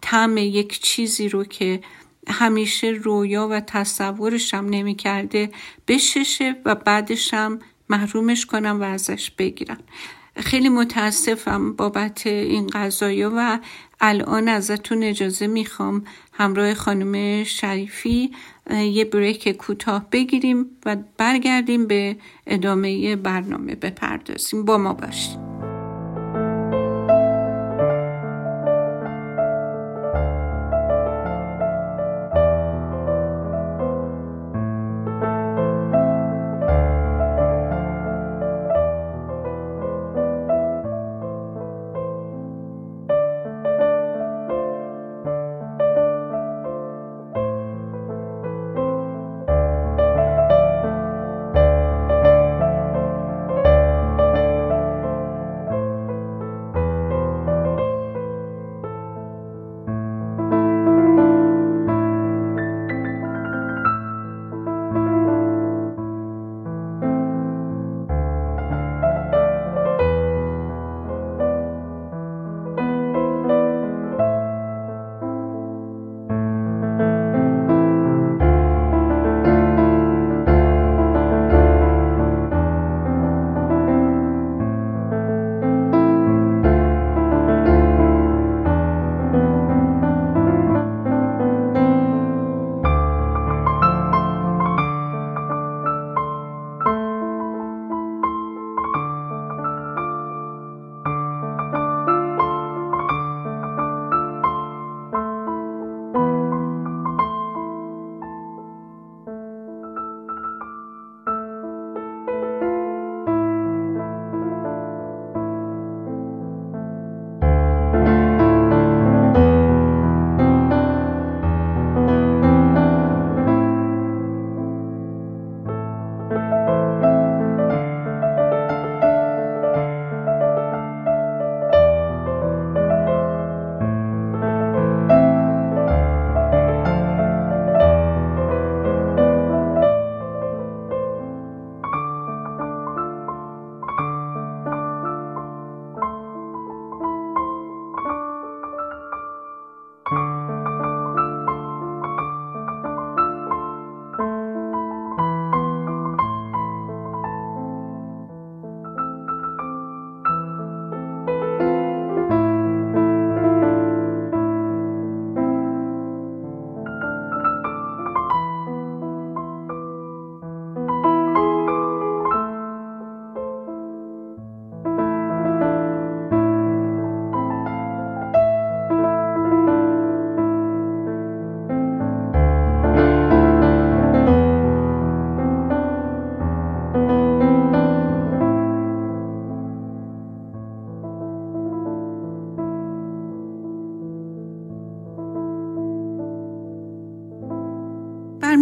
[0.01, 1.81] تم یک چیزی رو که
[2.27, 5.49] همیشه رویا و تصورش هم نمی کرده
[5.87, 7.59] بششه و بعدش هم
[7.89, 9.77] محرومش کنم و ازش بگیرم.
[10.35, 13.59] خیلی متاسفم بابت این قضایا و
[13.99, 18.31] الان ازتون اجازه می‌خوام همراه خانم شریفی
[18.71, 24.65] یه بریک کوتاه بگیریم و برگردیم به ادامه برنامه بپردازیم.
[24.65, 25.50] با ما باشیم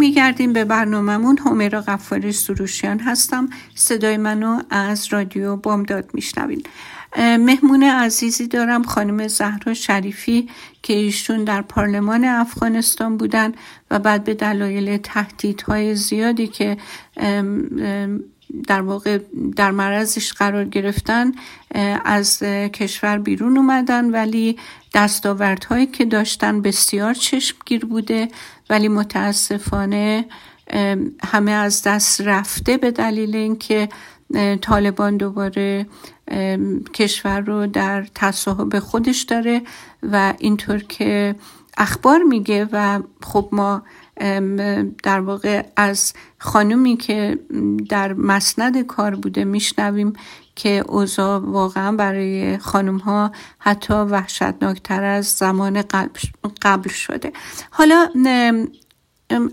[0.00, 1.38] برمیگردیم به برنامهمون.
[1.38, 3.48] همیرا غفاری سروشیان هستم.
[3.74, 6.62] صدای منو از رادیو بامداد میشنوین
[7.18, 10.48] مهمون عزیزی دارم خانم زهرا شریفی
[10.82, 13.52] که ایشون در پارلمان افغانستان بودن
[13.90, 16.76] و بعد به دلایل تهدیدهای زیادی که
[18.66, 19.18] در واقع
[19.56, 21.32] در معرضش قرار گرفتن
[22.04, 22.38] از
[22.72, 24.10] کشور بیرون اومدن.
[24.10, 24.58] ولی
[24.94, 28.28] دستاوردهایی که داشتن بسیار چشمگیر بوده.
[28.70, 30.24] ولی متاسفانه
[31.24, 33.88] همه از دست رفته به دلیل اینکه
[34.60, 35.86] طالبان دوباره
[36.94, 39.62] کشور رو در تصاحب خودش داره
[40.02, 41.34] و اینطور که
[41.78, 43.82] اخبار میگه و خب ما
[45.02, 47.38] در واقع از خانومی که
[47.88, 50.12] در مسند کار بوده میشنویم
[50.62, 55.82] که اوضاع واقعا برای خانم ها حتی وحشتناکتر از زمان
[56.62, 57.32] قبل شده.
[57.70, 58.08] حالا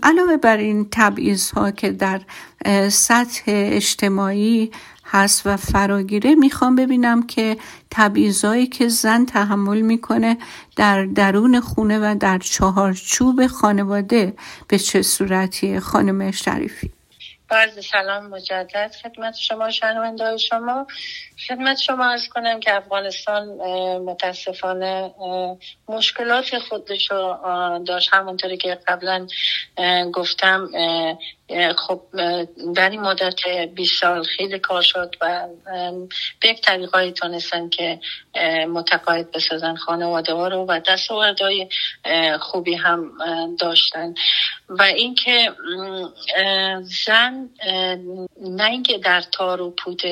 [0.02, 2.20] علاوه بر این تبعیض ها که در
[2.88, 4.70] سطح اجتماعی
[5.04, 7.56] هست و فراگیره می‌خوام ببینم که
[7.90, 10.38] تبعیضایی که زن تحمل می‌کنه
[10.76, 14.34] در درون خونه و در چهارچوب خانواده
[14.68, 16.97] به چه صورتی خانم شریفی؟
[17.50, 20.86] عرض سلام مجدد خدمت شما شنونده شما.
[21.48, 23.48] خدمت شما از کنم که افغانستان
[23.98, 25.14] متاسفانه
[25.88, 27.38] مشکلات خودش رو
[27.86, 28.10] داشت.
[28.12, 29.26] همونطوری که قبلا
[30.12, 30.68] گفتم
[31.76, 32.02] خب
[32.76, 33.40] در این مدت
[33.74, 35.46] 20 سال خیلی کار شد و
[36.40, 38.00] به یک طریقایی تونستن که
[38.68, 41.68] متقاعد بسازن خانواده ها رو و دستاوردهای
[42.40, 43.12] خوبی هم
[43.60, 44.14] داشتن.
[44.68, 45.52] و اینکه
[47.06, 47.50] زن
[48.40, 50.02] نه اینکه در تار و پود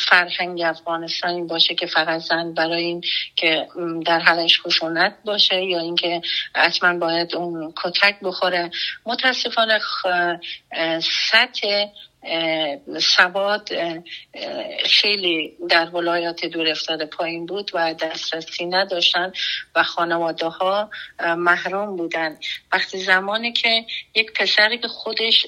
[0.00, 3.00] فرهنگ افغانستانی باشه که فقط زن برای این
[3.36, 3.68] که
[4.06, 6.20] در حلش خشونت باشه یا اینکه
[6.54, 8.70] حتما باید اون کتک بخوره.
[9.06, 9.80] متاسفانه
[11.30, 11.86] سطح
[13.16, 13.68] سواد
[14.84, 19.32] خیلی در ولایات دور افتاده پایین بود و دسترسی نداشتن
[19.74, 22.36] و خانواده ها محروم بودن.
[22.72, 25.46] وقتی زمانی که یک پسری که خودش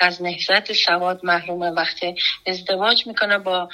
[0.00, 2.14] از نهزت سواد محرومه وقتی
[2.46, 3.68] ازدواج می‌کنه با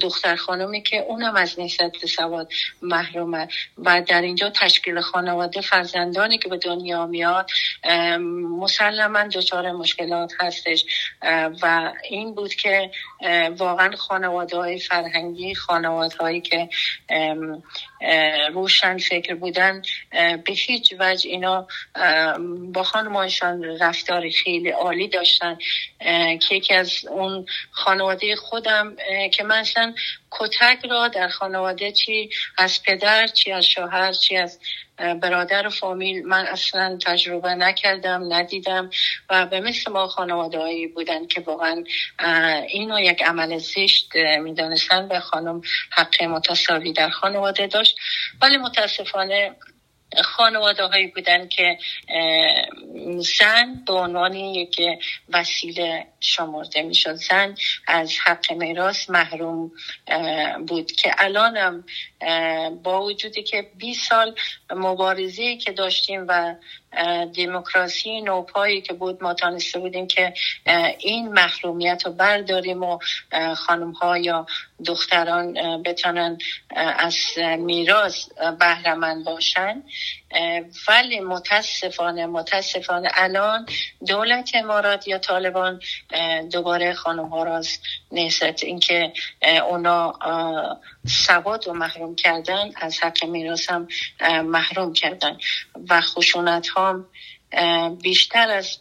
[0.00, 3.48] دختر خانمی که اونم از نهزت سواد محرومه.
[3.78, 7.50] و در اینجا تشکیل خانواده فرزندانی که به دنیا میاد
[8.58, 10.84] مسلما دچار مشکلات هستش.
[11.62, 12.90] و این بود که
[13.58, 16.68] واقعا خانواده های فرهنگی خانواده هایی که
[18.52, 21.66] روشن فکر بودن به هیچ وجه اینا
[22.72, 25.58] با خانمانشان رفتار خیلی عالی داشتن.
[26.48, 28.96] که یکی از اون خانواده خودم
[29.32, 29.64] که من
[30.30, 34.58] کتک را در خانواده چی از پدر چی از شوهر چی از
[35.22, 38.90] برادر و فامیل من اصلا تجربه نکردم ندیدم
[39.30, 41.84] و به مثل ما خانواده بودن که واقعا
[42.68, 47.96] اینو یک عمل زشت می‌دانستن به خانم حق متساوی در خانواده داشت.
[48.42, 49.56] ولی متاسفانه
[50.24, 51.78] خانواده هایی بودن که
[53.18, 54.80] زن به عنوان یک
[55.28, 57.54] وسیله شمرده می‌شد زن
[57.86, 59.72] از حق میراث محروم
[60.66, 60.92] بود.
[60.92, 61.84] که الانم
[62.82, 64.34] با وجودی که 20 سال
[64.70, 66.54] مبارزه که داشتیم و
[67.36, 70.34] دموکراسی نوپایی که بود ما تانسته بودیم که
[70.98, 72.98] این محرومیت رو برداریم و
[73.56, 74.46] خانم ها یا
[74.86, 76.38] دختران بتونن
[76.76, 77.16] از
[77.58, 78.28] میراث
[78.60, 79.82] بهرمند باشن.
[80.88, 83.66] ولی متاسفانه متاسفانه الان
[84.06, 85.80] دولت امارات یا طالبان
[86.52, 87.68] دوباره خانم ها را از
[88.12, 89.12] نهست اینکه
[89.68, 90.18] اونا
[91.06, 93.88] سواد رو محروم کردن از حق میراث هم
[94.44, 95.38] محروم کردن
[95.90, 97.04] و خشونت ها
[98.02, 98.78] بیشتر از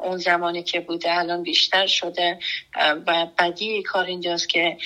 [0.00, 2.38] اون زمانی که بوده الان بیشتر شده.
[3.06, 4.76] و بدی کار اینجاست که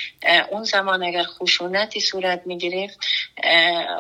[0.51, 2.99] اون زمان اگر خشونتی صورت می‌گرفت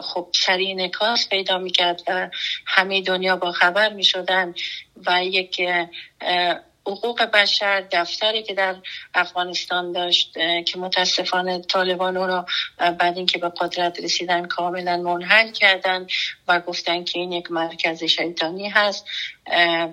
[0.02, 2.30] خب سریع نکاس پیدا می‌کرد و
[2.66, 4.54] همه دنیا با خبر می‌شدن
[5.06, 5.60] و یک
[6.90, 8.76] حقوق بشر دفتری که در
[9.14, 10.32] افغانستان داشت
[10.66, 12.46] که متاسفانه طالبان او را
[12.78, 16.06] بعد اینکه به قدرت رسیدن کاملا منحل کردن
[16.48, 19.06] و گفتن که این یک مرکز شیطانی هست.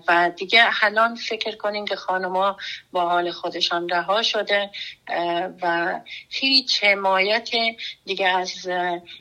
[0.07, 2.57] و دیگه الان فکر کنیم که خانما
[2.91, 4.69] با حال خودشان رها شده
[5.61, 7.49] و هیچ حمایت
[8.05, 8.67] دیگه از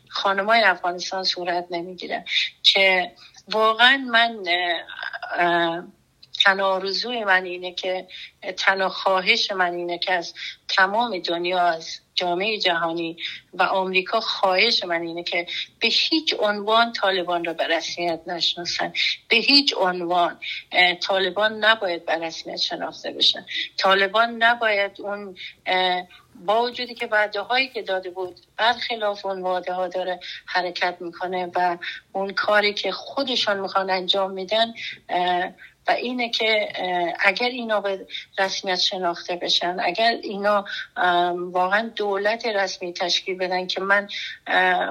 [0.09, 2.25] خانمای افغانستان صورت نمی‌گیره.
[2.63, 3.13] که
[3.49, 4.37] واقعا من
[6.45, 8.07] تنها آرزوی من اینه که
[8.57, 10.35] تنها خواهش من اینه که از
[10.69, 13.17] تمام دنیا از جامعه جهانی
[13.55, 15.47] و آمریکا خواهش من اینه که
[15.81, 18.93] به هیچ عنوان طالبان را به رسمیت نشناسن
[19.29, 20.39] به هیچ عنوان
[21.03, 23.47] طالبان نباید به رسمیت شناخته بشن.
[23.79, 25.37] طالبان نباید اون
[26.45, 31.51] با وجودی که وعده هایی که داده بود برخلاف اون وعده ها داره حرکت می‌کنه
[31.55, 31.79] و
[32.13, 34.75] اون کاری که خودشان می‌خوان انجام میدن
[35.89, 36.69] و اینه که
[37.21, 38.07] اگر اینا به
[38.39, 40.65] رسمیت شناخته بشن اگر اینا
[41.35, 44.09] واقعا دولت رسمی تشکیل بدن که من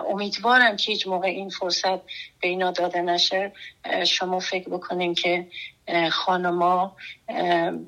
[0.10, 2.00] امیدوارم که هیچ موقع این فرصت
[2.42, 3.52] به اینا داده نشه
[4.08, 5.48] شما فکر بکنین که
[6.12, 6.96] خانما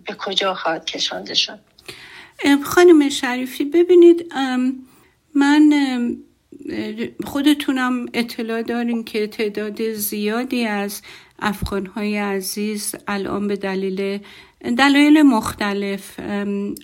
[0.06, 1.60] به کجا خواهد کشانده شد.
[2.66, 4.34] خانم شریفی ببینید
[5.36, 5.74] من
[7.26, 11.02] خودتونم اطلاع دارین که تعداد زیادی از
[11.40, 14.20] افغانهای عزیز الان به دلیل
[14.78, 16.20] دلایل مختلف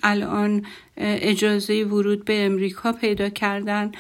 [0.04, 0.66] الان
[0.98, 3.92] اجازه ورود به امریکا پیدا کردن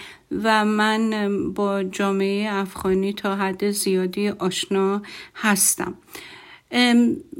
[0.43, 5.01] و من با جامعه افغانی تا حد زیادی آشنا
[5.36, 5.93] هستم.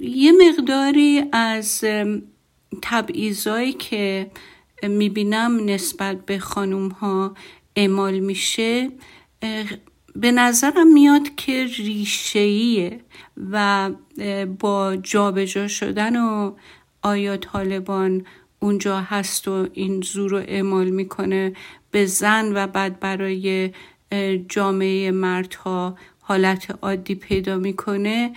[0.02, 1.84] یه مقداری از
[2.82, 4.32] تبعیضایی که
[4.84, 7.36] می‌بینم نسبت به خانوم ها
[7.76, 8.90] اعمال میشه
[10.16, 13.00] به نظرم میاد که ریشهیه
[13.52, 13.90] و
[14.60, 16.54] با جابجا شدن و
[17.02, 18.26] آیا طالبان
[18.60, 21.54] اونجا هست و این زور رو اعمال می‌کنه
[21.92, 23.72] به زن و بعد برای
[24.50, 28.34] جامعه مردها حالت عادی پیدا می‌کنه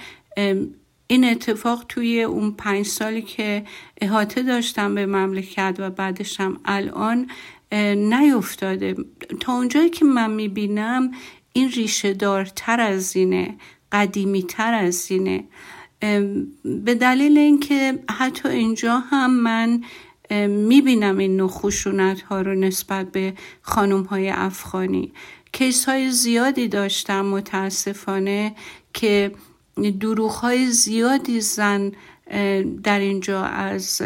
[1.06, 3.64] این اتفاق توی اون پنج سالی که
[4.00, 7.26] احاطه داشتم به مملکت و بعدش هم الان
[7.96, 8.94] نیفتاده.
[9.40, 11.10] تا اونجایی که من می‌بینم
[11.56, 13.54] این ریشه دارتر از اینه
[13.92, 15.44] قدیمی تر از اینه.
[16.64, 19.84] به دلیل اینکه حتی اینجا هم من
[20.48, 25.12] می‌بینم این نوع خشونت ها رو نسبت به خانم های افغانی.
[25.52, 28.54] کیس های زیادی داشتم متاسفانه
[28.94, 29.32] که
[30.00, 31.92] دروغ های زیادی زن
[32.82, 34.02] در اینجا از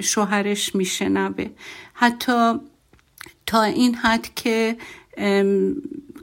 [0.00, 1.46] شوهرش میشنوه.
[1.94, 2.54] حتی
[3.46, 4.76] تا این حد که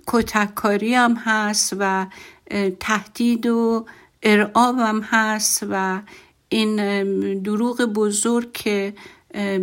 [0.07, 2.07] کتککاری هم هست و
[2.79, 3.85] تهدید و
[4.23, 6.01] ارعاب هم هست و
[6.49, 6.75] این
[7.41, 8.93] دروغ بزرگ که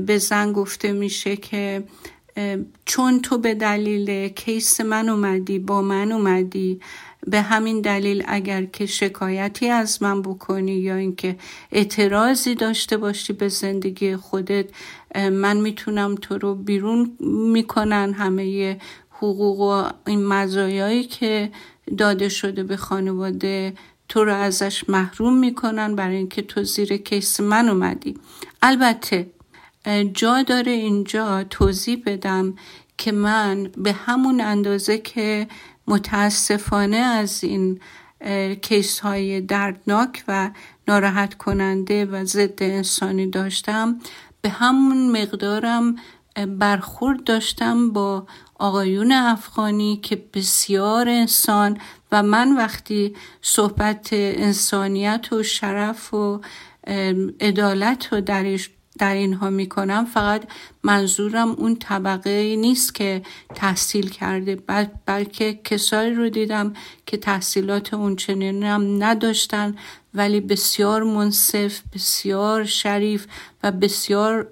[0.07, 1.85] به زن گفته میشه که
[2.85, 6.81] چون تو به دلیل کیس من اومدی با من اومدی
[7.27, 11.37] به همین دلیل اگر که شکایتی از من بکنی یا اینکه
[11.73, 14.67] اعتراضی داشته باشی به زندگی خودت
[15.15, 17.17] من می‌تونم تو رو بیرون
[17.53, 18.79] می‌کنن همه
[19.23, 21.51] حقوق و این مزایایی که
[21.99, 23.75] داده شده به خانواده
[24.09, 28.15] تو رو ازش محروم می‌کنن برای اینکه تو زیر کیس من اومدی.
[28.63, 29.31] البته
[30.15, 32.55] جا داره اینجا توضیح بدم
[32.99, 35.49] که من به همون اندازه که
[35.87, 37.81] متاسفانه از این
[38.63, 40.51] کیس های دردناک و
[40.89, 43.99] ناراحت کننده و ضد انسانی داشتم
[44.43, 45.97] به همون مقدارم
[46.59, 51.79] برخورد داشتم با آقایون افغانی که بسیار انسان
[52.13, 56.41] و من وقتی صحبت انسانیت و شرف و
[57.41, 60.43] عدالت رو درش در اینها می‌کنم فقط
[60.83, 63.23] منظورم اون طبقه نیست که
[63.55, 66.73] تحصیل کرده بل بلکه کسایی رو دیدم
[67.07, 69.77] که تحصیلات اون چنینم نداشتن
[70.15, 73.27] ولی بسیار منصف بسیار شریف
[73.63, 74.49] و بسیار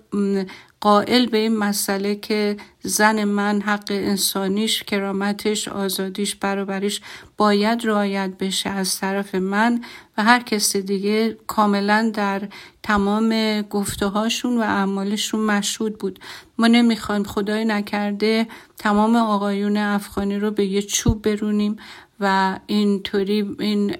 [0.80, 7.00] قائل به این مسئله که زن من حق انسانیش کرامتش آزادیش برابریش
[7.36, 9.84] باید رعایت بشه از طرف من
[10.18, 12.48] و هر کس دیگه کاملا در
[12.82, 16.18] تمام گفته هاشون و اعمالشون مشهود بود.
[16.58, 18.46] ما نمی‌خوایم خدای نکرده
[18.78, 21.76] تمام آقایون افغانی رو به یه چوب برونیم
[22.20, 23.96] و اینطوری این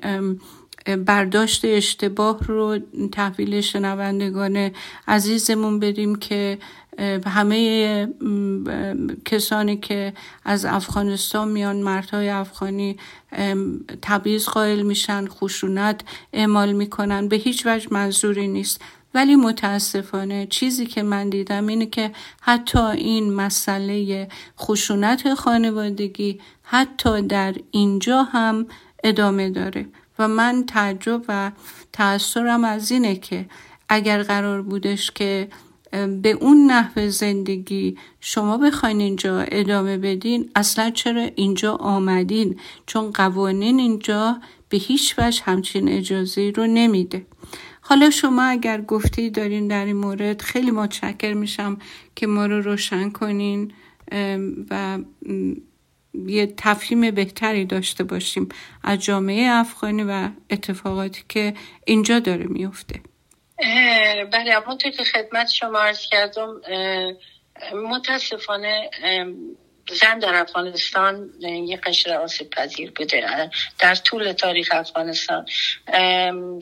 [0.87, 2.79] برداشت اشتباه رو
[3.13, 4.71] تحویل شنوندگان
[5.09, 6.59] عزیزمون بدیم که
[7.27, 8.09] همه
[9.25, 10.13] کسانی که
[10.45, 12.97] از افغانستان میان مردهای افغانی
[14.03, 16.01] تبعیض قائل میشن خشونت
[16.33, 18.81] اعمال می‌کنن به هیچ وجه منظوری نیست.
[19.15, 24.29] ولی متاسفانه چیزی که من دیدم اینه که حتی این مسئله
[24.59, 28.67] خشونت خانوادگی حتی در اینجا هم
[29.05, 29.87] ادامه داره.
[30.21, 31.53] و من تعجب و
[31.93, 33.47] تأثیرم از اینه که
[33.89, 35.49] اگر قرار بودش که
[36.23, 43.81] به اون نحو زندگی شما بخواین اینجا ادامه بدین اصلا چرا اینجا آمدین؟ چون قوانین
[43.81, 47.27] اینجا به هیچ وجه همچین اجازه رو نمیده.
[47.81, 51.79] حالا شما اگر گفتی دارین در این مورد خیلی متشکر میشم
[52.17, 53.73] که ما رو روشن کنین
[54.71, 54.99] و
[56.15, 58.49] یه تفهیم بهتری داشته باشیم
[58.85, 61.55] از جامعه افغانی و اتفاقاتی که
[61.85, 63.01] اینجا داره میفته.
[64.33, 66.61] بله همونطور که خدمت شما عرض کردم
[67.75, 68.91] متاسفانه
[69.93, 75.47] زن در افغانستان یه قشر آسیب پذیر بوده در طول تاریخ افغانستان.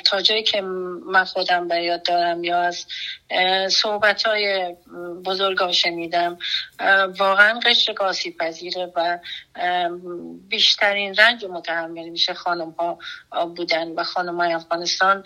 [0.04, 2.86] تا جایی که من خودم به یاد دارم یا از
[3.70, 4.76] صحبت های
[5.24, 6.38] بزرگا شنیدم
[7.18, 9.18] واقعا قشر آسیب پذیره و
[10.48, 12.98] بیشترین رنج متحمل میشه خانم ها
[13.56, 15.24] بودن و خانم های افغانستان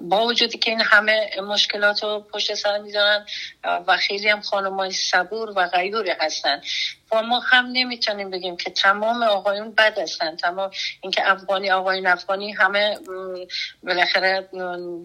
[0.00, 3.26] با وجودی که این همه مشکلات رو پشت سر می‌ذارن
[3.64, 6.60] و خیلی هم خانم های صبور و غیوری هستن.
[7.12, 10.36] و ما هم نمی‌تونیم بگیم که تمام آقایون بد هستن.
[10.36, 12.98] تمام اینکه افغانی آقایون افغانی همه
[13.82, 14.48] بالاخره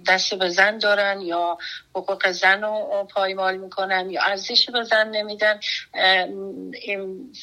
[0.08, 1.58] دست به زن دارن یا
[1.96, 5.60] حقوق زن رو پایمال می‌کنن یا ارزش به زن نمیدن.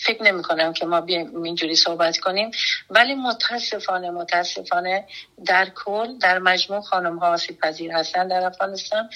[0.04, 2.50] فکر نمی کنم که ما بیایم اینجوری صحبت کنیم.
[2.90, 5.06] ولی متاسفانه متاسفانه
[5.46, 9.10] در کل در مجموع خانم ها آسیب پذیر هستن در افغانستان.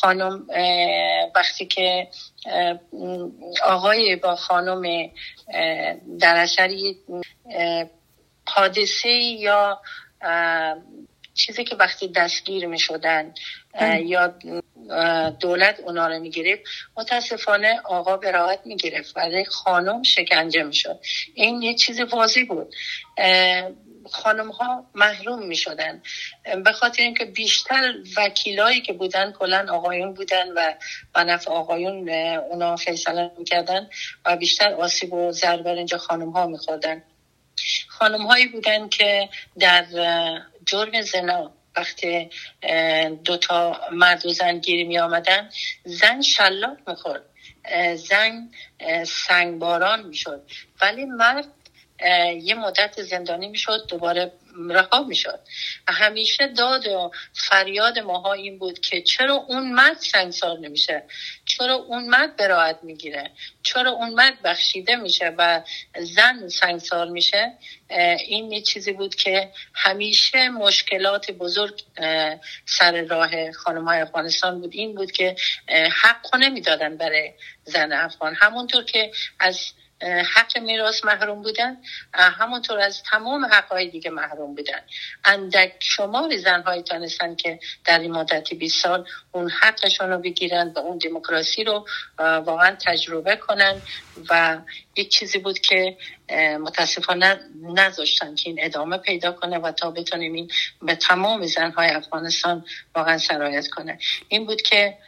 [0.00, 0.46] خانم
[1.34, 2.08] وقتی که
[3.64, 5.10] آقای با خانم
[6.20, 6.70] در اثر
[8.46, 9.80] حادثه یا
[11.34, 13.34] چیزی که وقتی دستگیر می شدن
[14.02, 14.34] یا
[15.40, 16.62] دولت اونا رو می گرفت
[16.96, 21.00] متاسفانه آقا به راحت می گرفت ولی خانم شکنجه می شد
[21.34, 22.74] این یه چیز واضح بود.
[24.10, 26.02] خانم ها محروم می شدن
[26.64, 30.52] به خاطر اینکه بیشتر وکیلایی که بودن کلا آقایون بودن
[31.14, 33.88] و نفع آقایون اونا فیصله می‌کردن
[34.26, 37.02] و بیشتر آسیب و ضربه اینجا خانم ها میخوردن.
[37.88, 39.28] خانم هایی بودن که
[39.58, 39.84] در
[40.66, 42.30] جرم زنا وقتی
[43.24, 45.50] دوتا مرد و زن گیری می آمدن
[45.84, 47.22] زن شلاق می‌خورد.
[47.94, 48.50] زن
[49.06, 50.46] سنگباران می‌شد.
[50.82, 51.46] ولی مرد
[52.42, 54.32] یه مدت زندانی می‌شد دوباره
[54.70, 55.40] رها می‌شد.
[55.88, 61.02] همیشه داد و فریاد ماها این بود که چرا اون مرد سنگسار نمیشه؟
[61.44, 63.30] چرا اون مرد براعت می‌گیره؟
[63.62, 65.62] چرا اون مرد بخشیده میشه و
[66.00, 67.52] زن سنگسار میشه؟
[68.26, 71.82] این یه چیزی بود که همیشه مشکلات بزرگ
[72.66, 74.74] سر راه خانم های افغانستان بود.
[74.74, 75.36] این بود که
[76.02, 77.32] حق نمی‌دادن برای
[77.64, 78.34] زن افغان.
[78.34, 79.72] همونطور که از
[80.02, 81.76] حق میراث محروم بودن
[82.14, 84.80] همونطور از تمام حقهای دیگه محروم بودن.
[85.24, 90.78] اندک شمار زنهایی تانستن که در این مدت 20 سال اون حقشون رو بگیرن و
[90.78, 91.86] اون دموکراسی رو
[92.18, 93.82] واقعا تجربه کنن
[94.30, 94.58] و
[94.96, 95.96] یک چیزی بود که
[96.60, 100.50] متاسفانه نذاشتن که این ادامه پیدا کنه و تا بتونیم این
[100.82, 103.98] به تمام زنهای افغانستان واقعا سرایت کنه.
[104.28, 104.98] این بود که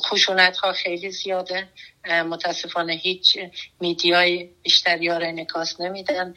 [0.00, 1.68] خشونت ها خیلی زیاده.
[2.08, 3.38] متاسفانه هیچ
[3.80, 6.34] میدیای بیشتری ها را انکاس نمیدن.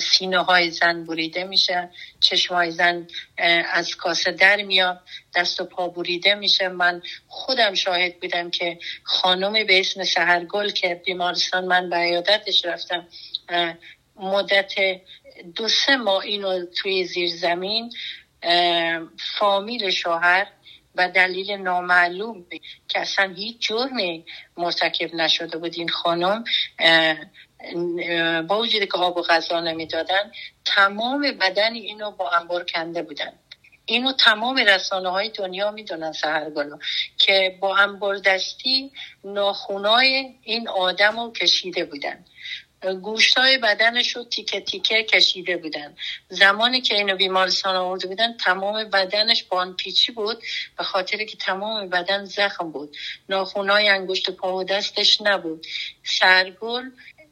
[0.00, 1.90] سینه های زن بریده میشه.
[2.20, 3.06] چشم های زن
[3.72, 5.00] از کاسه در میاد.
[5.34, 6.68] دست و پا بریده میشه.
[6.68, 13.08] من خودم شاهد بودم که خانم به اسم سهرگل که بیمارستان من به عیادتش رفتم
[14.16, 14.72] مدت
[15.54, 17.92] دو سه ماه اینو توی زیر زمین
[19.38, 20.46] فامیل شوهر
[20.94, 22.46] و دلیل نامعلوم
[22.88, 24.24] که اصلا هیچ جرمی
[24.56, 26.44] مرتکب نشده بود این خانم
[28.48, 30.32] با وجود که آب و غذا نمی‌دادن
[30.64, 33.32] تمام بدن اینو با انبار کنده بودن.
[33.86, 36.78] اینو تمام رسانه های دنیا می‌دونن سهرگلو
[37.18, 38.92] که با انبار دستی
[39.24, 42.24] ناخونای این آدم رو کشیده بودن.
[42.84, 45.96] گوشتای بدنش رو تیکه تیکه کشیده بودن.
[46.28, 49.44] زمانی که اینو بیمارستان آورده بودن تمام بدنش
[49.78, 50.42] پیچی بود
[50.78, 52.96] به خاطر که تمام بدن زخم بود.
[53.28, 55.66] ناخونای انگشت پا و دستش نبود.
[56.04, 56.90] سرگل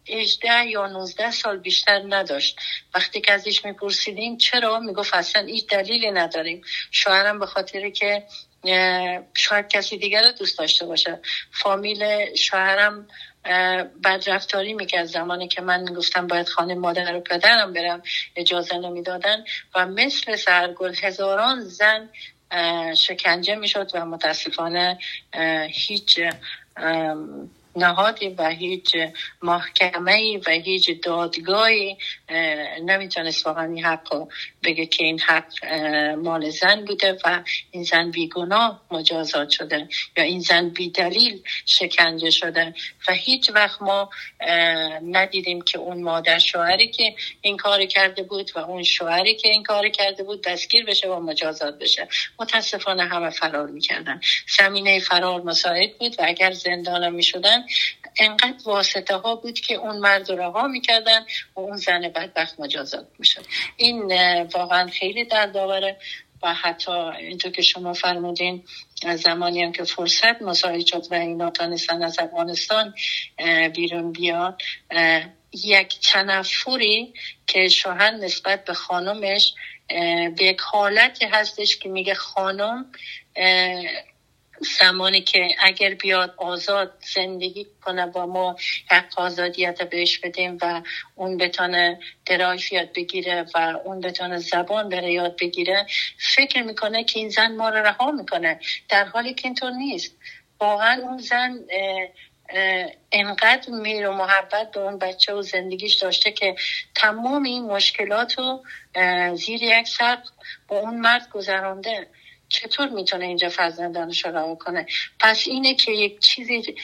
[0.08, 2.56] 18 یا 19 سال بیشتر نداشت.
[2.94, 6.62] وقتی که ازش میپرسیدیم چرا می‌گفت اصلا هیچ دلیلی نداریم.
[6.90, 8.24] شوهرم به خاطر که
[9.34, 11.18] شاید کسی دیگر رو دوست داشته باشه.
[11.52, 13.08] فامیل شوهرم
[14.04, 15.04] بدرفتاری می‌کرد.
[15.04, 18.02] زمانی که من گفتم باید خانه مادر و پدرم برم
[18.36, 22.08] اجازه نمی‌دادن و مثل سرگل هزاران زن
[22.94, 24.98] شکنجه می‌شد و متاسفانه
[25.70, 26.20] هیچ
[27.76, 28.96] نهادی و هیچ
[29.42, 31.96] محکمه و هیچ دادگاهی
[32.84, 34.28] نمی‌تونست واقعا این حق
[34.64, 35.64] بگه که این حق
[36.14, 42.30] مال زن بوده و این زن بیگناه مجازات شده یا این زن بی دلیل شکنجه
[42.30, 42.74] شده
[43.08, 44.10] و هیچ وقت ما
[45.02, 49.62] ندیدیم که اون مادر شوهری که این کار کرده بود و اون شوهری که این
[49.62, 52.08] کار کرده بود دستگیر بشه و مجازات بشه.
[52.40, 54.20] متاسفانه همه فرار می‌کردن.
[54.58, 57.59] زمینه فرار مساعد بود و اگر زندان می‌شدن
[58.18, 61.20] انقدر واسطه ها بود که اون مرد رو رها می‌کردن
[61.56, 63.44] و اون زن بدبخت مجازات می‌شد.
[63.76, 65.96] این واقعا خیلی دردآوره
[66.42, 68.64] و حتی اینطور که شما فرمودین
[69.14, 72.94] زمانی هم که فرصت مساعد شد و اینا تانستن از افغانستان
[73.74, 74.56] بیرون بیان
[75.52, 77.14] یک تنفری
[77.46, 79.54] که شوهر نسبت به خانمش
[80.36, 82.92] به یک حالتی هستش که میگه خانم
[84.60, 88.56] زمانی که اگر بیاد آزاد زندگی کنه با ما
[88.90, 90.82] حق آزادیت بهش بدیم و
[91.14, 95.86] اون بتانه درایف یاد بگیره و اون بتانه زبان بره یاد بگیره
[96.34, 100.16] فکر می‌کنه که این زن ما رو رها می‌کنه در حالی که اینطور نیست.
[100.60, 101.58] واقعا اون زن
[103.12, 106.54] انقدر میر و محبت به اون بچه و زندگیش داشته که
[106.94, 108.64] تمام این مشکلات رو
[109.34, 110.18] زیر یک سر
[110.68, 112.06] با اون مرد گذرانده.
[112.50, 114.86] چطور می‌تونه اینجا فرزندانش رها کنه
[115.20, 116.74] پس اینه که یک چیزی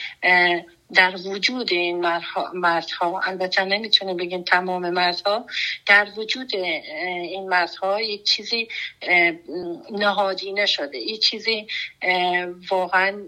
[0.93, 2.19] در وجود این
[2.53, 5.45] مردها البته نمی‌تونه بگیم تمام مردها
[5.85, 8.67] در وجود این مردها یک چیزی
[9.91, 11.67] نهادینه شده یک چیزی
[12.69, 13.23] واقعا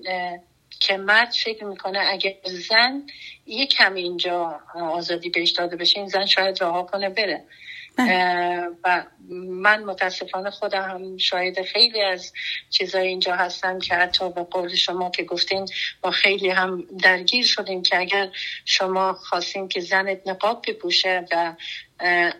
[0.80, 3.04] که مرد فکر می‌کنه اگر زن
[3.46, 7.46] یک کم اینجا آزادی بهش داده بشه این زن شاید رها کنه بره.
[8.84, 9.06] و
[9.50, 12.34] من متاسفانه خودم هم شاید خیلی از
[12.70, 15.66] چیزای اینجا هستم که حتی به قول شما که گفتین
[16.02, 18.30] با خیلی هم درگیر شدیم که اگر
[18.66, 21.54] شما خواستین که زنت نقاب بپوشه و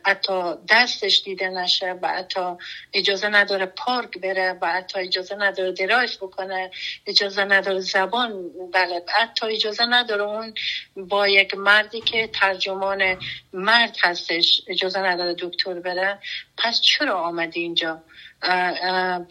[0.06, 2.56] حتی دستش دیده نشه و حتی
[2.94, 6.72] اجازه نداره پارک بره و حتی اجازه نداره درایف بکنه
[7.08, 10.54] اجازه نداره زبان بله حتی اجازه نداره اون
[10.96, 13.18] با یک مردی که ترجمان
[13.54, 16.20] مرد هستش اجازه نداره دکتر بره.
[16.58, 18.04] پس چرا آمدی اینجا؟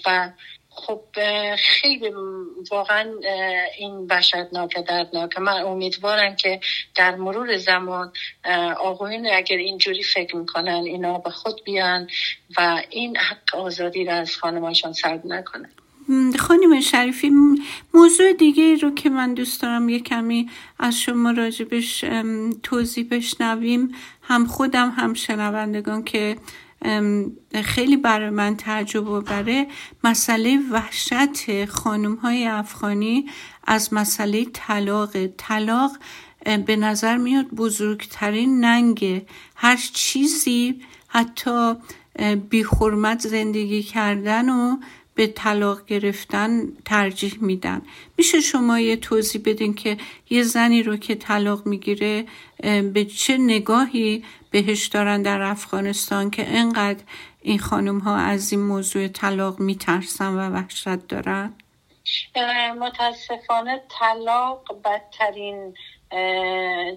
[0.06, 0.30] و
[0.86, 1.00] خب
[1.58, 2.12] خیلی
[2.70, 3.12] واقعا
[3.78, 5.38] این وحشتناک دردناک.
[5.38, 6.60] من امیدوارم که
[6.96, 8.12] در مرور زمان
[8.80, 12.08] آقایون اگر اینجوری فکر می‌کنن اینا به خود بیان
[12.56, 15.70] و این حق آزادی را از خانماشان سرد نکنن.
[16.38, 17.32] خانم شریفی
[17.94, 22.04] موضوع دیگه رو که من دوست دارم یه کمی از شما راجبش
[22.62, 23.94] توضیح بشنویم.
[24.22, 26.36] هم خودم هم شنوندگان که
[27.64, 29.66] خیلی برای من تعجب بره
[30.04, 33.26] مسئله وحشت خانم های افغانی
[33.64, 35.26] از مسئله طلاق.
[35.26, 35.90] طلاق
[36.66, 39.26] به نظر میاد بزرگترین ننگ
[39.56, 41.74] هر چیزی حتی
[42.50, 42.64] بی
[43.18, 44.76] زندگی کردن و
[45.18, 47.82] به طلاق گرفتن ترجیح میدن.
[48.18, 49.96] میشه شما یه توضیح بدین که
[50.30, 52.24] یه زنی رو که طلاق می‌گیره
[52.94, 57.02] به چه نگاهی بهش دارن در افغانستان که انقدر
[57.42, 61.52] این خانم ها از این موضوع طلاق میترسن و وحشت دارن؟
[62.78, 65.74] متاسفانه طلاق بدترین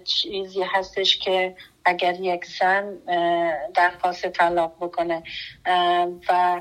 [0.04, 2.98] چیزی هستش که اگر یک زن
[3.74, 5.22] درخواست طلاق بکنه.
[6.28, 6.60] و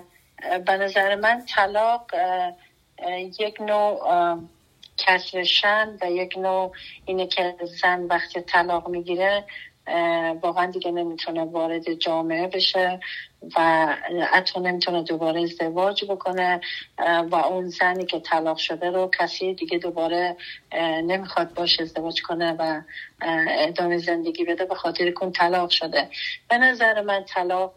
[0.66, 2.06] به نظر من طلاق
[3.40, 4.38] یک نوع
[4.98, 6.72] کسرشن و یک نوع
[7.06, 9.44] اینه که زن وقتی طلاق می‌گیره
[10.42, 13.00] واقعا دیگه نمی‌تونه وارد جامعه بشه
[13.58, 13.88] و
[14.32, 16.62] حتی نمی‌تونه دوباره ازدواج بکنه
[17.32, 20.38] و اون زنی که طلاق شده رو کسی دیگه دوباره
[21.04, 22.82] نمی‌خواد باش ازدواج کنه و
[23.50, 26.10] ادامه زندگی بده به خاطر کن طلاق شده.
[26.50, 27.74] به نظر من طلاق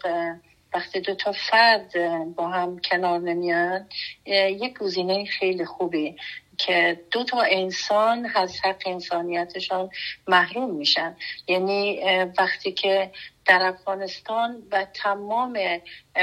[0.75, 1.93] وقتی دو تا فرد
[2.35, 3.89] با هم کنار نمیان
[4.27, 6.16] یک گزینه خیلی خوبی
[6.59, 9.91] که دو تا انسان از حق انسانیتشان
[10.29, 11.16] محروم میشن
[11.49, 12.01] یعنی
[12.39, 13.11] وقتی که
[13.47, 15.59] در افغانستان و تمام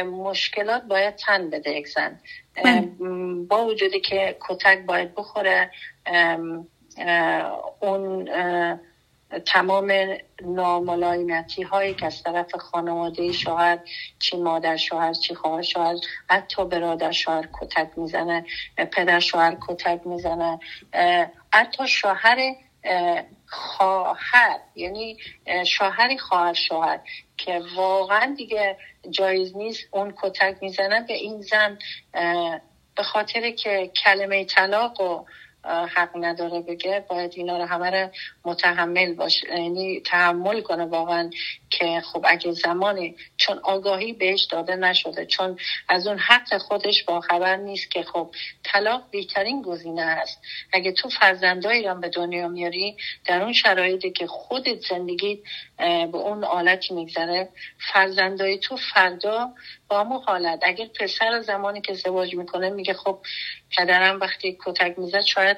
[0.06, 2.20] مشکلات باید تن بده یک زن
[2.56, 2.82] بله.
[3.50, 5.72] با وجودی که کتک باید بخوره
[7.80, 8.30] اون
[9.40, 13.80] تمام ناملایمتی هایی که از طرف خانواده شوهر
[14.20, 15.96] چی مادر شوهر چی خواهر شوهر
[16.30, 18.44] حتی برادر شوهر کتک می‌زنه
[18.92, 20.60] پدر شوهر کتک می‌زنه
[21.54, 22.56] حتی شوهر
[23.48, 25.18] خواهر یعنی
[25.66, 27.00] شوهری خواهر شوهر
[27.38, 28.78] که واقعا دیگه
[29.10, 31.78] جایز نیست اون کتک می‌زنه به این زن
[32.96, 35.26] به خاطر که کلمه طلاق و
[35.66, 38.10] حق نداره بگه باید اینا رو همه رو
[38.46, 41.30] متحمل باشه یعنی تحمل کنه واقعا
[41.70, 45.58] که خب اگه زمانی چون آگاهی بهش داده نشده چون
[45.90, 48.32] از اون حق خودش با خبر نیست که خب
[48.64, 50.42] طلاق بهترین گزینه است.
[50.74, 55.44] اگه تو فرزندایی رو به دنیا میاری در اون شرایطی که خودت زندگی
[55.78, 57.50] به اون آلتی میگذره
[57.94, 59.54] فرزندای تو فردا
[59.88, 60.60] با همون حالت.
[60.62, 63.20] اگر پسر زمانی که ازدواج می‌کنه میگه خب
[63.78, 65.51] پدرم وقتی کتک می‌زد شاید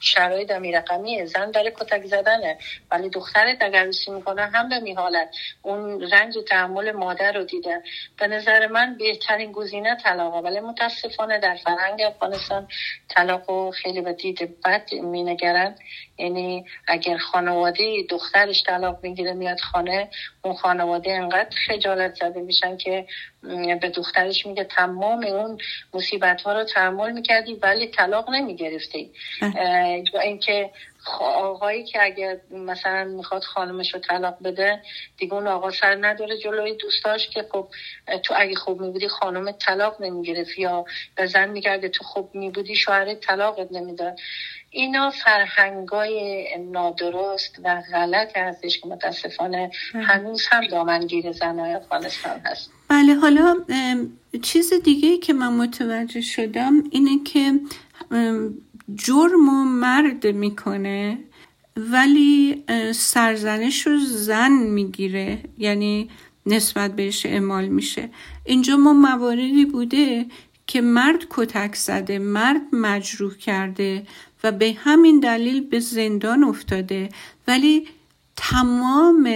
[0.00, 2.58] شرایط رقمیه زن داره کتک زدنه
[2.90, 5.28] ولی دخترت اگر می‌کنه هم به حالت.
[5.62, 7.82] اون رنج و تحمل مادر رو دیده.
[8.18, 10.38] به نظر من بهترین گزینه طلاقه.
[10.38, 12.68] ولی متاسفانه در فرهنگ افغانستان
[13.08, 15.74] طلاق خیلی به دید بد مینگرن.
[16.18, 20.08] یعنی اگر خانواده دخترش طلاق می‌گیره میاد خانه
[20.42, 23.06] اون خانواده انقدر خجالت زده میشن که
[23.80, 25.58] به دخترش میگه تمام اون
[25.94, 28.97] مصیبت ها رو تحمل می‌کردی ولی طلاق نمی‌گرفتی.
[29.42, 30.04] بله.
[30.14, 30.70] یا اینکه
[31.20, 34.82] آقایی که اگه مثلا می‌خواد خانمش رو طلاق بده
[35.18, 37.68] دیگه اون آقا سر نداره جلوی دوستاش که خب
[38.22, 40.84] تو اگه خوب میبودی خانم طلاق نمی‌گرفت یا
[41.16, 44.18] به زن میگرده تو خوب میبودی شوهر طلاقت نمی‌داد
[44.70, 49.70] اینا فرهنگای نادرست و غلط هستش که متاسفانه.
[49.94, 53.56] هنوز هم دامنگیر زنهای افغانستان هست بله حالا
[54.42, 57.52] چیز دیگه که من متوجه شدم اینه که
[58.94, 61.18] جرم و مرد می‌کنه
[61.76, 62.64] ولی
[62.94, 66.10] سرزنش رو زن می‌گیره یعنی
[66.46, 68.10] نسبت بهش اعمال میشه.
[68.44, 70.26] اینجا ما مواردی بوده
[70.66, 74.06] که مرد کتک زده مرد مجروح کرده
[74.44, 77.08] و به همین دلیل به زندان افتاده.
[77.48, 77.88] ولی
[78.36, 79.28] تمام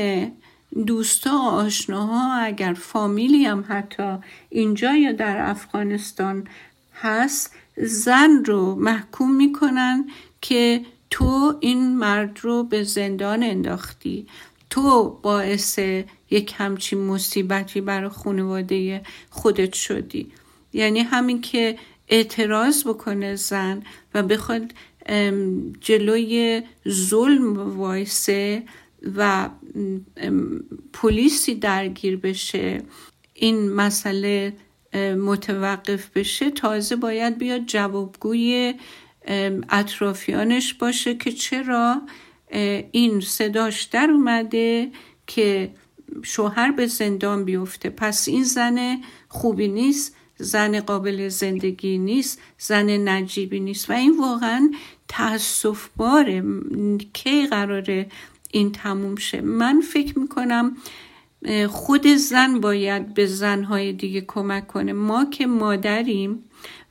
[0.86, 4.16] دوستا و آشناها اگر فامیلی هم حتی
[4.50, 6.48] اینجا یا در افغانستان
[6.94, 10.11] هست زن رو محکوم می‌کنن
[10.41, 14.27] که تو این مرد رو به زندان انداختی.
[14.70, 15.79] تو باعث
[16.31, 20.33] یک همچین مصیبتی برای خانواده خودت شدی.
[20.73, 23.83] یعنی همین که اعتراض بکنه زن
[24.14, 24.73] و بخواد
[25.81, 28.62] جلوی ظلم وایسه
[29.16, 29.49] و
[30.93, 32.83] پلیسی درگیر بشه.
[33.35, 34.53] این مسئله
[35.18, 38.74] متوقف بشه تازه باید بیاد جوابگوی
[39.68, 42.03] اطرافیانش باشه که چرا
[42.93, 44.90] این صداش در اومده
[45.26, 45.74] که
[46.22, 47.90] شوهر به زندان بیفته.
[47.90, 53.90] پس این زن خوبی نیست زن قابل زندگی نیست زن نجیبی نیست.
[53.90, 54.70] و این واقعا
[55.09, 56.45] تاسف باره
[57.12, 58.07] کی قراره
[58.51, 60.76] این تموم شه؟ من فکر می‌کنم
[61.68, 64.93] خود زن باید به زنهای دیگه کمک کنه.
[64.93, 66.45] ما که مادریم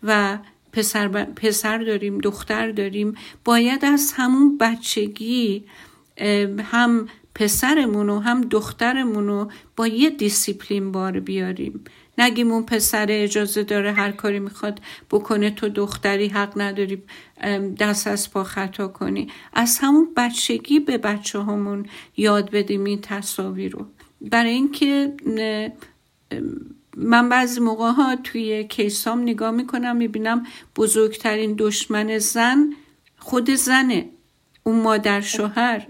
[0.03, 0.37] و
[0.73, 5.63] پسر, پسر داریم دختر داریم باید از همون بچگی
[6.63, 11.83] هم پسرمون و هم دخترمون رو با یه دیسیپلین بار بیاریم.
[12.17, 14.81] نگیم اون پسر اجازه داره هر کاری می‌خواد
[15.11, 17.03] بکنه تو دختری حق نداری
[17.79, 19.27] دست از پا خطا کنی.
[19.53, 21.85] از همون بچگی به بچه همون
[22.17, 23.85] یاد بدیم این تصاویر رو.
[24.21, 25.13] برای اینکه
[26.97, 30.45] من بعضی موقع ها توی کیسام نگاه می‌کنم می‌بینم
[30.75, 32.73] بزرگترین دشمن زن
[33.17, 34.09] خود زنه.
[34.63, 35.87] اون مادر شوهر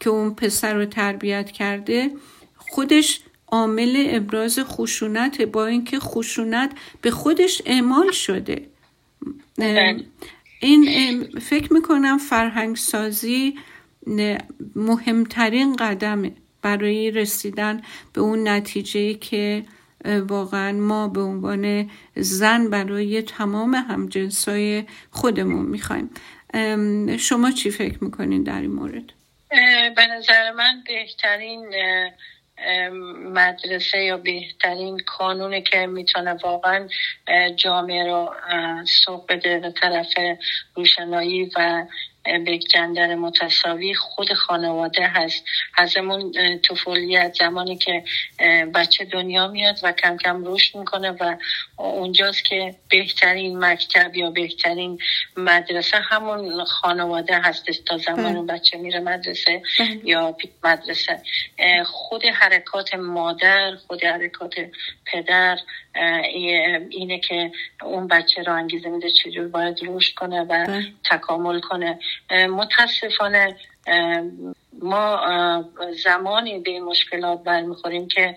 [0.00, 2.10] که اون پسر رو تربیت کرده
[2.56, 6.72] خودش عامل ابراز خشونت با اینکه خشونت
[7.02, 8.66] به خودش اعمال شده.
[9.58, 10.04] بله.
[10.60, 13.54] این فکر می‌کنم فرهنگ سازی
[14.76, 16.32] مهمترین قدمه.
[16.62, 17.82] برای رسیدن
[18.12, 19.64] به اون نتیجه که
[20.04, 26.10] واقعا ما به عنوان زن برای تمام همجنسای خودمون می‌خوایم
[27.18, 29.12] شما چی فکر می‌کنین در این مورد؟
[29.96, 31.74] به نظر من بهترین
[33.34, 36.88] مدرسه یا بهترین کانونه که می‌تونه واقعا
[37.56, 38.34] جامعه رو
[39.04, 40.14] سوق بده به طرف
[40.74, 41.86] روشنایی و
[42.38, 45.44] به جندر متساوی خود خانواده هست
[45.78, 46.32] از همون
[46.68, 48.04] طفولیت زمانی که
[48.74, 51.36] بچه دنیا میاد و کم کم رشد می‌کنه و
[51.76, 54.98] اونجاست که بهترین مکتب یا بهترین
[55.36, 58.58] مدرسه همون خانواده هستش تا زمان بله.
[58.58, 60.00] بچه میره مدرسه بله.
[60.04, 61.22] یا مدرسه
[61.84, 64.54] خود حرکات مادر خود حرکات
[65.06, 65.58] پدر
[66.90, 70.84] اینه که اون بچه رو انگیزه میده چجور باید رشد کنه و بله.
[71.10, 71.98] تکامل کنه
[72.30, 73.56] متاسفانه
[74.72, 75.20] ما
[76.04, 78.34] زمانی به این مشکلات برمیخوریم که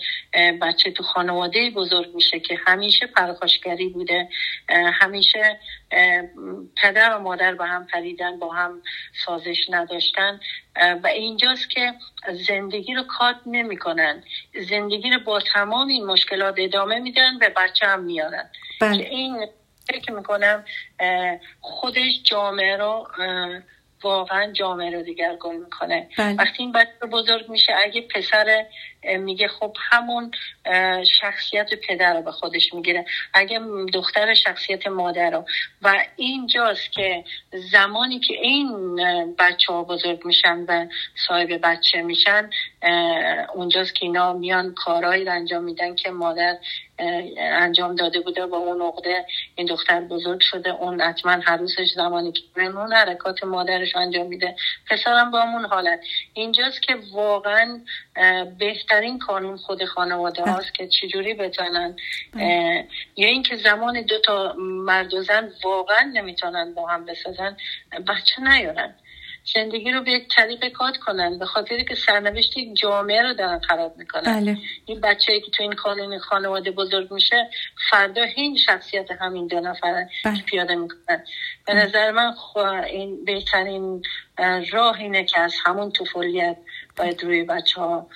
[0.61, 4.29] بچه تو خانواده بزرگ میشه که همیشه پرخاشگری بوده
[4.69, 5.59] همیشه
[6.81, 8.81] پدر و مادر با هم پریدن با هم
[9.25, 10.39] سازش نداشتن
[11.03, 11.93] و اینجاست که
[12.47, 14.23] زندگی رو کات نمی‌کنن
[14.69, 18.49] زندگی رو با تمام این مشکلات ادامه میدن به بچه هم میارن
[18.81, 19.03] بله.
[19.03, 19.47] این
[19.87, 20.65] فکر می‌کنم
[21.61, 23.07] خودش جامعه رو
[24.03, 26.35] واقعا جامعه رو دیگرگون می‌کنه بله.
[26.35, 28.65] وقتی این بچه بزرگ میشه اگه پسر
[29.19, 30.31] میگه خب همون
[31.21, 33.05] شخصیت پدر رو به خودش می‌گیره.
[33.33, 33.59] اگه
[33.93, 35.45] دختر شخصیت مادر رو.
[35.81, 37.23] و اینجاست که
[37.71, 38.95] زمانی که این
[39.39, 40.85] بچه ها بزرگ میشن و
[41.27, 42.49] صاحب بچه میشن
[43.55, 46.57] اونجاست که اینا میان کارهایی رو انجام میدن که مادر
[47.39, 49.25] انجام داده بوده با اون عقده
[49.55, 50.69] این دختر بزرگ شده.
[50.69, 54.55] اون حتما حروسش زمانی که اون حرکات مادرش انجام میده.
[54.89, 55.99] پسرم با همون حالت.
[56.33, 57.79] اینجاست که واقعا
[58.59, 61.95] بهتر بهترین قانون خود خانواده هاست که چجوری بتونن
[63.15, 67.57] یا اینکه زمان دو تا مرد و زن واقعا نمی‌تونن با هم بسازن
[68.07, 68.95] بچه نیارن
[69.55, 73.59] زندگی رو به یک طریق کات کنن به خاطر که سرنوشت یک جامعه رو دارن
[73.59, 74.57] خراب می‌کنن بله.
[74.85, 77.49] این بچه که تو این کانون خانواده بزرگ میشه
[77.89, 80.41] فردا این شخصیت همین دو نفرن بله.
[80.41, 81.23] پیاده می‌کنن
[81.67, 81.85] به بله.
[81.85, 82.33] نظر من
[82.83, 84.03] این بهترین
[84.71, 86.57] راه اینه که از همون طفولیت
[86.97, 88.07] باید روی بچه ها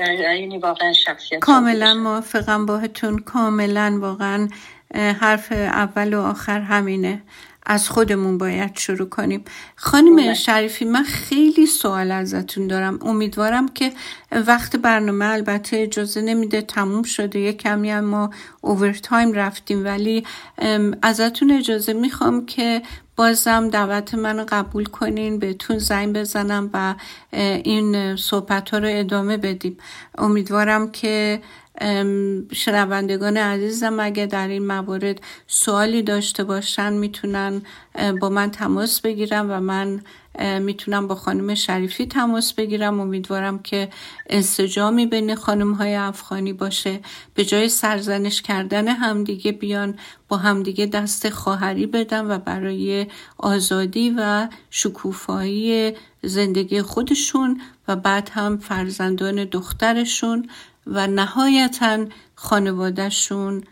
[0.00, 4.48] یعنی واقعا شخصیت کاملا موافقم باهتون کاملا واقعا
[4.94, 7.22] حرف اول و آخر همینه.
[7.66, 9.44] از خودمون باید شروع کنیم.
[9.76, 10.34] خانم بله.
[10.34, 12.98] شریفی من خیلی سوال ازتون دارم.
[13.02, 13.92] امیدوارم که
[14.32, 16.62] وقت برنامه البته اجازه نمیده.
[16.62, 17.38] تموم شده.
[17.38, 19.84] یه کمی هم ما اوورتایم رفتیم.
[19.84, 20.26] ولی
[21.02, 22.82] ازتون اجازه می‌خوام که
[23.16, 26.94] بازم دعوت منو قبول کنین بهتون زنگ بزنم و
[27.32, 29.76] این صحبت ها رو ادامه بدیم.
[30.18, 31.40] امیدوارم که
[32.52, 37.62] شنوندگان عزیزم اگه در این موارد سوالی داشته باشن می‌تونن
[38.20, 40.00] با من تماس بگیرم و من
[40.60, 43.00] می‌تونم با خانم شریفی تماس بگیرم.
[43.00, 43.88] امیدوارم که
[44.26, 47.00] انسجامی بین خانم های افغانی باشه.
[47.34, 53.06] به جای سرزنش کردن همدیگه بیان با همدیگه دست خواهری بدن و برای
[53.38, 60.48] آزادی و شکوفایی زندگی خودشون و بعد هم فرزندان دخترشون
[60.86, 62.04] و نهایتا
[62.34, 63.62] خانوادهشون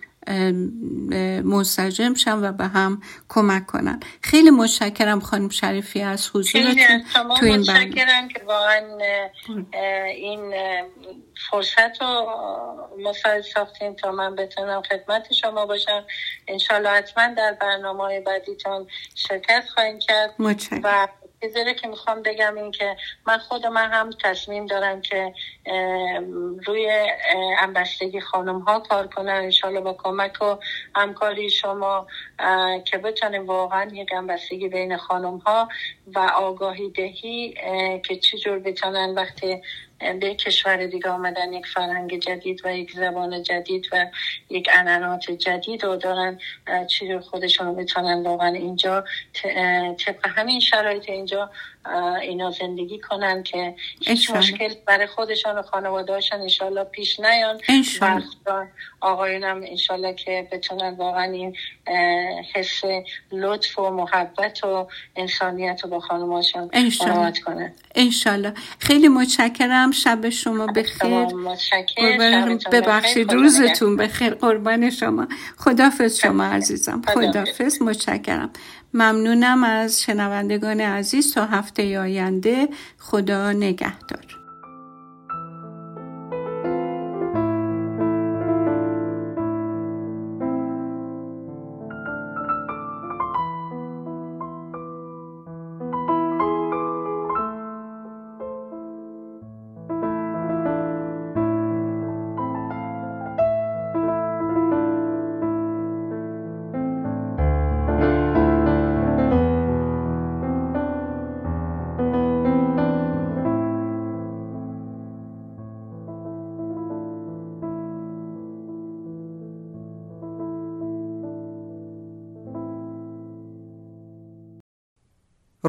[1.45, 4.01] منسجم شن و به هم کمک کنن.
[4.23, 8.99] خیلی متشکرم خانم شریفی از حضورتون تو این متشکرم که واقعا
[10.15, 10.55] این
[11.51, 12.27] فرصت رو
[13.05, 16.05] مساعد ساختیم تا من بتونم خدمت شما باشم.
[16.49, 20.35] انشالله حتما در برنامه بعدیتون شرکت خواهیم کرد.
[20.83, 21.09] و
[21.43, 25.35] چیزی که می‌خوام بگم این که من خود من هم تصمیم دارم که
[26.67, 27.09] روی
[27.59, 29.35] انبستگی خانم ها کار کنم.
[29.35, 30.57] انشالله با کمک و
[30.95, 32.07] همکاری شما
[32.85, 35.69] که بتونیم واقعا یک انبستگی بین خانم ها
[36.15, 37.55] و آگاهی دهی
[38.05, 39.63] که چجور بتونن وقتی
[40.21, 44.07] به کشور دیگه آمدن یک فرهنگ جدید و یک زبان جدید و
[44.51, 46.39] یک انانات جدید رو دارن
[46.89, 49.05] چی خودشون رو واقعا اینجا
[49.99, 51.51] طبق همین شرایط اینجا
[52.23, 57.61] اینا زندگی کنن که هیچ مشکل برای خودشان و خانواده هاشن انشالله پیش نیان.
[58.47, 58.67] و
[59.01, 61.57] آقایون هم انشالله که بتونن واقعا این
[62.55, 62.83] حس
[63.33, 66.71] لطف و محبت و انسانیت رو با خانماشان
[67.01, 67.73] مراعات کنن.
[67.95, 68.55] انشالله.
[68.79, 69.91] خیلی متشکرم.
[69.91, 71.27] شب شما بخیر.
[72.73, 74.35] ببخشید روزتون بخیر.
[74.35, 75.27] قربان شما.
[75.59, 77.03] خدافز شما عزیزم.
[77.15, 78.51] خدافز متشکرم.
[78.95, 82.69] ممنونم از شنوندگان عزیز تا هفته آینده.
[82.99, 84.42] خدا نگهدار.